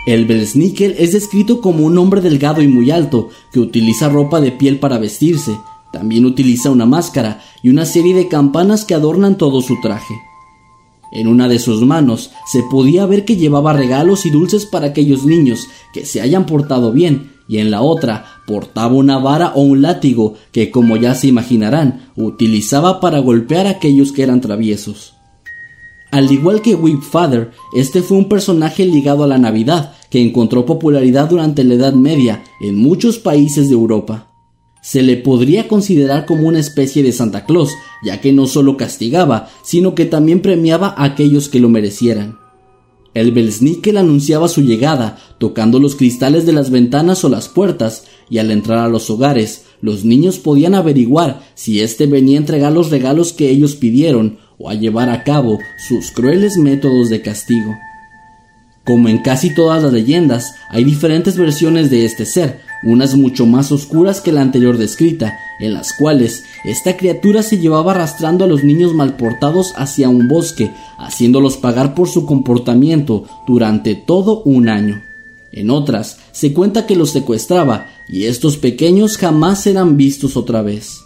El 0.05 0.25
Belsnickel 0.25 0.95
es 0.99 1.13
descrito 1.13 1.61
como 1.61 1.85
un 1.85 1.97
hombre 1.97 2.19
delgado 2.19 2.61
y 2.61 2.67
muy 2.67 2.91
alto 2.91 3.29
que 3.53 3.61
utiliza 3.61 4.09
ropa 4.09 4.41
de 4.41 4.51
piel 4.51 4.77
para 4.77 4.97
vestirse, 4.97 5.57
también 5.93 6.25
utiliza 6.25 6.71
una 6.71 6.85
máscara 6.85 7.41
y 7.63 7.69
una 7.69 7.85
serie 7.85 8.13
de 8.13 8.27
campanas 8.27 8.83
que 8.83 8.95
adornan 8.95 9.37
todo 9.37 9.61
su 9.61 9.79
traje. 9.79 10.13
En 11.11 11.27
una 11.27 11.47
de 11.47 11.59
sus 11.59 11.81
manos 11.81 12.31
se 12.51 12.63
podía 12.63 13.05
ver 13.05 13.25
que 13.25 13.37
llevaba 13.37 13.73
regalos 13.73 14.25
y 14.25 14.29
dulces 14.31 14.65
para 14.65 14.87
aquellos 14.87 15.25
niños 15.25 15.67
que 15.93 16.05
se 16.05 16.21
hayan 16.21 16.45
portado 16.45 16.91
bien, 16.91 17.31
y 17.47 17.59
en 17.59 17.69
la 17.71 17.81
otra 17.81 18.25
portaba 18.47 18.95
una 18.95 19.19
vara 19.19 19.53
o 19.55 19.61
un 19.61 19.81
látigo 19.81 20.33
que, 20.51 20.71
como 20.71 20.97
ya 20.97 21.13
se 21.13 21.27
imaginarán, 21.27 22.09
utilizaba 22.15 22.99
para 22.99 23.19
golpear 23.19 23.67
a 23.67 23.71
aquellos 23.71 24.11
que 24.11 24.23
eran 24.23 24.41
traviesos. 24.41 25.13
Al 26.11 26.31
igual 26.31 26.61
que 26.61 26.75
Whip 26.75 27.01
Father, 27.01 27.51
este 27.73 28.01
fue 28.01 28.17
un 28.17 28.29
personaje 28.29 28.85
ligado 28.85 29.23
a 29.23 29.27
la 29.27 29.37
Navidad 29.37 29.93
que 30.09 30.21
encontró 30.21 30.65
popularidad 30.65 31.29
durante 31.29 31.63
la 31.63 31.75
Edad 31.75 31.93
Media 31.93 32.43
en 32.61 32.77
muchos 32.77 33.19
países 33.19 33.67
de 33.67 33.75
Europa 33.75 34.34
se 34.85 35.01
le 35.01 35.17
podría 35.17 35.67
considerar 35.67 36.27
como 36.27 36.47
una 36.47 36.59
especie 36.59 37.01
de 37.01 37.11
Santa 37.11 37.45
Claus, 37.45 37.71
ya 38.03 38.21
que 38.21 38.31
no 38.31 38.45
solo 38.45 38.77
castigaba, 38.77 39.49
sino 39.63 39.95
que 39.95 40.05
también 40.05 40.43
premiaba 40.43 40.93
a 40.95 41.05
aquellos 41.05 41.49
que 41.49 41.59
lo 41.59 41.69
merecieran. 41.69 42.37
El 43.15 43.31
Belsnickel 43.31 43.97
anunciaba 43.97 44.47
su 44.47 44.61
llegada, 44.61 45.17
tocando 45.39 45.79
los 45.79 45.95
cristales 45.95 46.45
de 46.45 46.53
las 46.53 46.69
ventanas 46.69 47.23
o 47.23 47.29
las 47.29 47.49
puertas, 47.49 48.03
y 48.29 48.37
al 48.37 48.51
entrar 48.51 48.77
a 48.77 48.87
los 48.87 49.09
hogares, 49.09 49.63
los 49.81 50.05
niños 50.05 50.37
podían 50.37 50.75
averiguar 50.75 51.41
si 51.55 51.81
éste 51.81 52.05
venía 52.05 52.37
a 52.37 52.41
entregar 52.41 52.71
los 52.71 52.91
regalos 52.91 53.33
que 53.33 53.49
ellos 53.49 53.75
pidieron 53.75 54.37
o 54.59 54.69
a 54.69 54.75
llevar 54.75 55.09
a 55.09 55.23
cabo 55.23 55.57
sus 55.87 56.11
crueles 56.11 56.57
métodos 56.57 57.09
de 57.09 57.23
castigo. 57.23 57.73
Como 58.85 59.09
en 59.09 59.17
casi 59.17 59.49
todas 59.49 59.81
las 59.81 59.91
leyendas, 59.91 60.53
hay 60.69 60.83
diferentes 60.83 61.37
versiones 61.37 61.89
de 61.89 62.05
este 62.05 62.27
ser, 62.27 62.61
unas 62.85 63.15
mucho 63.15 63.45
más 63.45 63.71
oscuras 63.71 64.21
que 64.21 64.31
la 64.31 64.41
anterior 64.41 64.77
descrita, 64.77 65.37
en 65.59 65.73
las 65.73 65.93
cuales 65.93 66.43
esta 66.63 66.95
criatura 66.95 67.43
se 67.43 67.57
llevaba 67.57 67.91
arrastrando 67.91 68.45
a 68.45 68.47
los 68.47 68.63
niños 68.63 68.93
malportados 68.93 69.73
hacia 69.75 70.07
un 70.07 70.27
bosque, 70.27 70.71
haciéndolos 70.97 71.57
pagar 71.57 71.95
por 71.95 72.07
su 72.07 72.25
comportamiento 72.25 73.25
durante 73.47 73.95
todo 73.95 74.41
un 74.43 74.69
año. 74.69 75.01
En 75.51 75.69
otras, 75.69 76.17
se 76.31 76.53
cuenta 76.53 76.85
que 76.85 76.95
los 76.95 77.11
secuestraba 77.11 77.87
y 78.07 78.25
estos 78.25 78.57
pequeños 78.57 79.17
jamás 79.17 79.61
serán 79.61 79.97
vistos 79.97 80.37
otra 80.37 80.61
vez. 80.61 81.04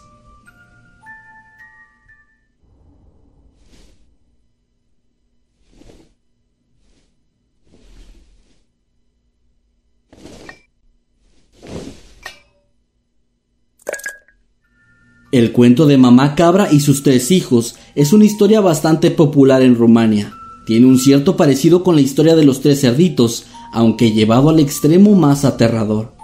El 15.32 15.52
cuento 15.52 15.86
de 15.86 16.00
Mamá 16.00 16.34
Cabra 16.34 16.70
y 16.72 16.80
sus 16.80 17.04
tres 17.04 17.30
hijos 17.30 17.76
es 17.94 18.14
una 18.14 18.26
historia 18.26 18.62
bastante 18.62 19.12
popular 19.12 19.62
en 19.62 19.76
Rumania. 19.76 20.34
Tiene 20.66 20.88
un 20.88 20.98
cierto 20.98 21.38
parecido 21.38 21.84
con 21.84 21.94
la 21.94 22.02
historia 22.02 22.36
de 22.36 22.44
los 22.44 22.62
tres 22.62 22.82
cerditos, 22.82 23.46
aunque 23.72 24.12
llevado 24.12 24.50
al 24.50 24.60
extremo 24.60 25.14
más 25.14 25.46
aterrador. 25.46 26.16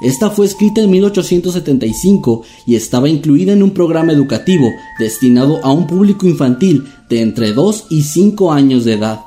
Esta 0.00 0.30
fue 0.30 0.46
escrita 0.46 0.80
en 0.80 0.90
1875 0.90 2.44
y 2.66 2.76
estaba 2.76 3.10
incluida 3.10 3.52
en 3.52 3.62
un 3.62 3.72
programa 3.72 4.12
educativo 4.12 4.70
destinado 4.98 5.62
a 5.62 5.70
un 5.70 5.86
público 5.86 6.26
infantil 6.26 6.84
de 7.10 7.20
entre 7.20 7.52
2 7.52 7.88
y 7.90 8.04
5 8.04 8.52
años 8.54 8.86
de 8.86 8.94
edad. 8.94 9.20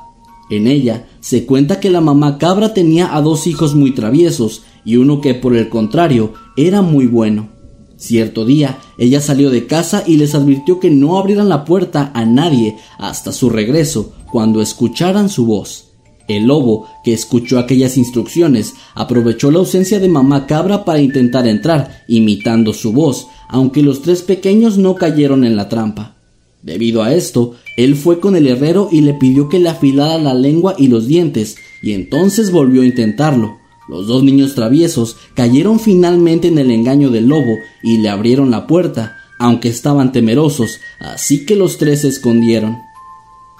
En 0.50 0.66
ella 0.66 1.06
se 1.20 1.46
cuenta 1.46 1.78
que 1.78 1.90
la 1.90 2.00
mamá 2.00 2.36
cabra 2.36 2.74
tenía 2.74 3.14
a 3.14 3.22
dos 3.22 3.46
hijos 3.46 3.76
muy 3.76 3.94
traviesos 3.94 4.62
y 4.84 4.96
uno 4.96 5.20
que 5.20 5.34
por 5.34 5.54
el 5.54 5.68
contrario 5.68 6.34
era 6.56 6.82
muy 6.82 7.06
bueno. 7.06 7.59
Cierto 8.00 8.46
día, 8.46 8.78
ella 8.96 9.20
salió 9.20 9.50
de 9.50 9.66
casa 9.66 10.04
y 10.06 10.16
les 10.16 10.34
advirtió 10.34 10.80
que 10.80 10.90
no 10.90 11.18
abrieran 11.18 11.50
la 11.50 11.66
puerta 11.66 12.10
a 12.14 12.24
nadie 12.24 12.78
hasta 12.96 13.30
su 13.30 13.50
regreso 13.50 14.14
cuando 14.32 14.62
escucharan 14.62 15.28
su 15.28 15.44
voz. 15.44 15.90
El 16.26 16.46
lobo, 16.46 16.86
que 17.04 17.12
escuchó 17.12 17.58
aquellas 17.58 17.98
instrucciones, 17.98 18.72
aprovechó 18.94 19.50
la 19.50 19.58
ausencia 19.58 20.00
de 20.00 20.08
mamá 20.08 20.46
cabra 20.46 20.86
para 20.86 21.02
intentar 21.02 21.46
entrar, 21.46 22.04
imitando 22.08 22.72
su 22.72 22.94
voz, 22.94 23.26
aunque 23.50 23.82
los 23.82 24.00
tres 24.00 24.22
pequeños 24.22 24.78
no 24.78 24.94
cayeron 24.94 25.44
en 25.44 25.54
la 25.54 25.68
trampa. 25.68 26.16
Debido 26.62 27.02
a 27.02 27.12
esto, 27.12 27.56
él 27.76 27.96
fue 27.96 28.18
con 28.18 28.34
el 28.34 28.46
herrero 28.46 28.88
y 28.90 29.02
le 29.02 29.12
pidió 29.12 29.50
que 29.50 29.58
le 29.58 29.68
afilara 29.68 30.16
la 30.16 30.32
lengua 30.32 30.74
y 30.78 30.88
los 30.88 31.06
dientes, 31.06 31.56
y 31.82 31.92
entonces 31.92 32.50
volvió 32.50 32.80
a 32.80 32.86
intentarlo. 32.86 33.59
Los 33.90 34.06
dos 34.06 34.22
niños 34.22 34.54
traviesos 34.54 35.16
cayeron 35.34 35.80
finalmente 35.80 36.46
en 36.46 36.58
el 36.58 36.70
engaño 36.70 37.10
del 37.10 37.26
lobo 37.26 37.56
y 37.82 37.98
le 37.98 38.08
abrieron 38.08 38.52
la 38.52 38.68
puerta, 38.68 39.16
aunque 39.40 39.68
estaban 39.68 40.12
temerosos, 40.12 40.78
así 41.00 41.44
que 41.44 41.56
los 41.56 41.76
tres 41.76 42.02
se 42.02 42.08
escondieron. 42.08 42.78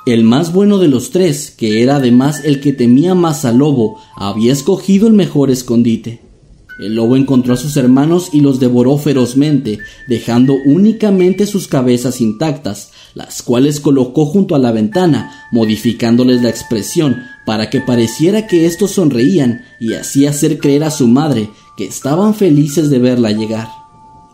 El 0.07 0.23
más 0.23 0.53
bueno 0.53 0.79
de 0.79 0.87
los 0.87 1.11
tres, 1.11 1.51
que 1.51 1.83
era 1.83 1.97
además 1.97 2.43
el 2.45 2.61
que 2.61 2.73
temía 2.73 3.17
más 3.17 3.45
al 3.45 3.59
lobo, 3.59 4.01
había 4.15 4.53
escogido 4.53 5.09
el 5.09 5.15
mejor 5.15 5.51
escondite. 5.51 6.21
El 6.79 6.95
lobo 6.95 7.17
encontró 7.17 7.55
a 7.55 7.57
sus 7.57 7.77
hermanos 7.77 8.31
y 8.33 8.41
los 8.41 8.61
devoró 8.61 8.97
ferozmente, 8.99 9.81
dejando 10.07 10.55
únicamente 10.65 11.45
sus 11.47 11.67
cabezas 11.67 12.21
intactas, 12.21 12.93
las 13.15 13.43
cuales 13.43 13.81
colocó 13.81 14.27
junto 14.27 14.55
a 14.55 14.61
la 14.61 14.71
ventana, 14.71 15.49
modificándoles 15.51 16.41
la 16.41 16.51
expresión 16.51 17.17
para 17.51 17.69
que 17.69 17.81
pareciera 17.81 18.47
que 18.47 18.65
estos 18.65 18.93
sonreían 18.93 19.63
y 19.81 19.95
así 19.95 20.25
hacer 20.25 20.61
creer 20.61 20.85
a 20.85 20.91
su 20.93 21.09
madre 21.09 21.51
que 21.77 21.85
estaban 21.85 22.33
felices 22.33 22.91
de 22.91 23.01
verla 23.01 23.33
llegar. 23.33 23.67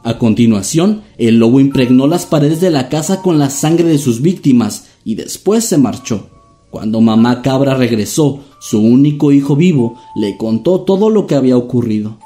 A 0.03 0.19
continuación, 0.19 1.01
el 1.17 1.39
lobo 1.39 1.59
impregnó 1.59 2.09
las 2.09 2.27
paredes 2.27 2.61
de 2.61 2.71
la 2.71 2.91
casa 2.91 3.23
con 3.23 3.39
la 3.39 3.49
sangre 3.49 3.89
de 3.89 3.97
sus 3.97 4.21
víctimas 4.21 4.89
y 5.03 5.15
después 5.15 5.65
se 5.65 5.79
marchó. 5.79 6.29
Cuando 6.69 7.01
mamá 7.01 7.41
cabra 7.41 7.75
regresó, 7.75 8.41
su 8.61 8.83
único 8.83 9.33
hijo 9.33 9.57
vivo 9.57 9.97
le 10.15 10.37
contó 10.37 10.83
todo 10.83 11.09
lo 11.09 11.27
que 11.27 11.37
había 11.37 11.57
ocurrido. 11.57 12.19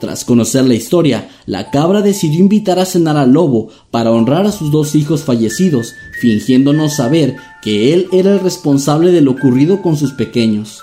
Tras 0.00 0.24
conocer 0.24 0.64
la 0.64 0.74
historia, 0.74 1.28
la 1.44 1.70
cabra 1.70 2.00
decidió 2.00 2.40
invitar 2.40 2.78
a 2.78 2.86
cenar 2.86 3.18
al 3.18 3.32
lobo 3.32 3.68
para 3.90 4.10
honrar 4.10 4.46
a 4.46 4.52
sus 4.52 4.70
dos 4.70 4.94
hijos 4.94 5.24
fallecidos, 5.24 5.92
fingiendo 6.22 6.72
no 6.72 6.88
saber 6.88 7.36
que 7.62 7.92
él 7.92 8.08
era 8.10 8.32
el 8.32 8.40
responsable 8.40 9.12
de 9.12 9.20
lo 9.20 9.32
ocurrido 9.32 9.82
con 9.82 9.98
sus 9.98 10.12
pequeños. 10.12 10.82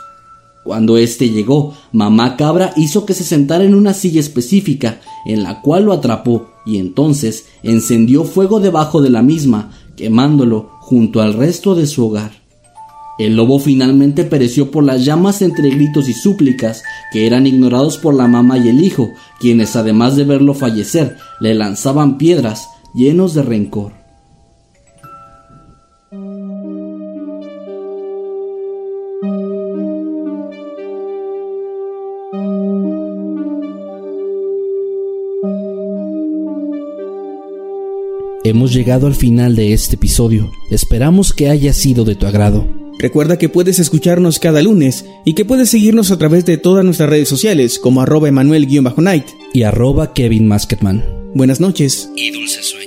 Cuando 0.64 0.98
éste 0.98 1.30
llegó, 1.30 1.74
mamá 1.92 2.38
cabra 2.38 2.74
hizo 2.76 3.08
que 3.08 3.16
se 3.16 3.24
sentara 3.24 3.64
en 3.64 3.74
una 3.74 3.96
silla 3.96 4.20
específica, 4.20 5.02
en 5.26 5.42
la 5.42 5.62
cual 5.62 5.86
lo 5.86 5.94
atrapó, 5.94 6.52
y 6.64 6.78
entonces 6.78 7.46
encendió 7.64 8.24
fuego 8.24 8.60
debajo 8.60 9.02
de 9.02 9.10
la 9.10 9.24
misma, 9.24 9.72
quemándolo 9.96 10.70
junto 10.82 11.22
al 11.22 11.34
resto 11.34 11.74
de 11.74 11.88
su 11.88 12.06
hogar. 12.06 12.47
El 13.18 13.36
lobo 13.36 13.58
finalmente 13.58 14.24
pereció 14.24 14.70
por 14.70 14.84
las 14.84 15.04
llamas 15.04 15.42
entre 15.42 15.72
gritos 15.72 16.08
y 16.08 16.14
súplicas, 16.14 16.84
que 17.12 17.26
eran 17.26 17.48
ignorados 17.48 17.98
por 17.98 18.14
la 18.14 18.28
mamá 18.28 18.60
y 18.60 18.70
el 18.70 18.84
hijo, 18.84 19.12
quienes 19.40 19.76
además 19.76 20.16
de 20.16 20.24
verlo 20.24 20.54
fallecer, 20.54 21.18
le 21.40 21.56
lanzaban 21.56 22.18
piedras 22.18 22.68
llenos 22.94 23.34
de 23.34 23.42
rencor. 23.42 23.94
Hemos 38.44 38.72
llegado 38.72 39.08
al 39.08 39.16
final 39.16 39.58
de 39.58 39.74
este 39.74 39.96
episodio. 39.96 40.50
Esperamos 40.70 41.34
que 41.34 41.50
haya 41.50 41.74
sido 41.74 42.06
de 42.06 42.16
tu 42.16 42.28
agrado. 42.28 42.87
Recuerda 43.00 43.38
que 43.38 43.50
puedes 43.50 43.80
escucharnos 43.80 44.40
cada 44.40 44.62
lunes 44.62 45.06
y 45.24 45.34
que 45.34 45.46
puedes 45.46 45.70
seguirnos 45.70 46.12
a 46.12 46.18
través 46.18 46.46
de 46.46 46.58
todas 46.58 46.84
nuestras 46.84 47.10
redes 47.10 47.30
sociales 47.30 47.78
como 47.80 48.02
arroba 48.02 48.28
emanuel-night 48.28 49.26
y 49.54 49.64
arroba 49.64 50.14
Kevin 50.14 50.48
Masketman. 50.48 51.04
Buenas 51.36 51.60
noches 51.60 52.10
y 52.16 52.32
dulces 52.32 52.70
sueños. 52.70 52.87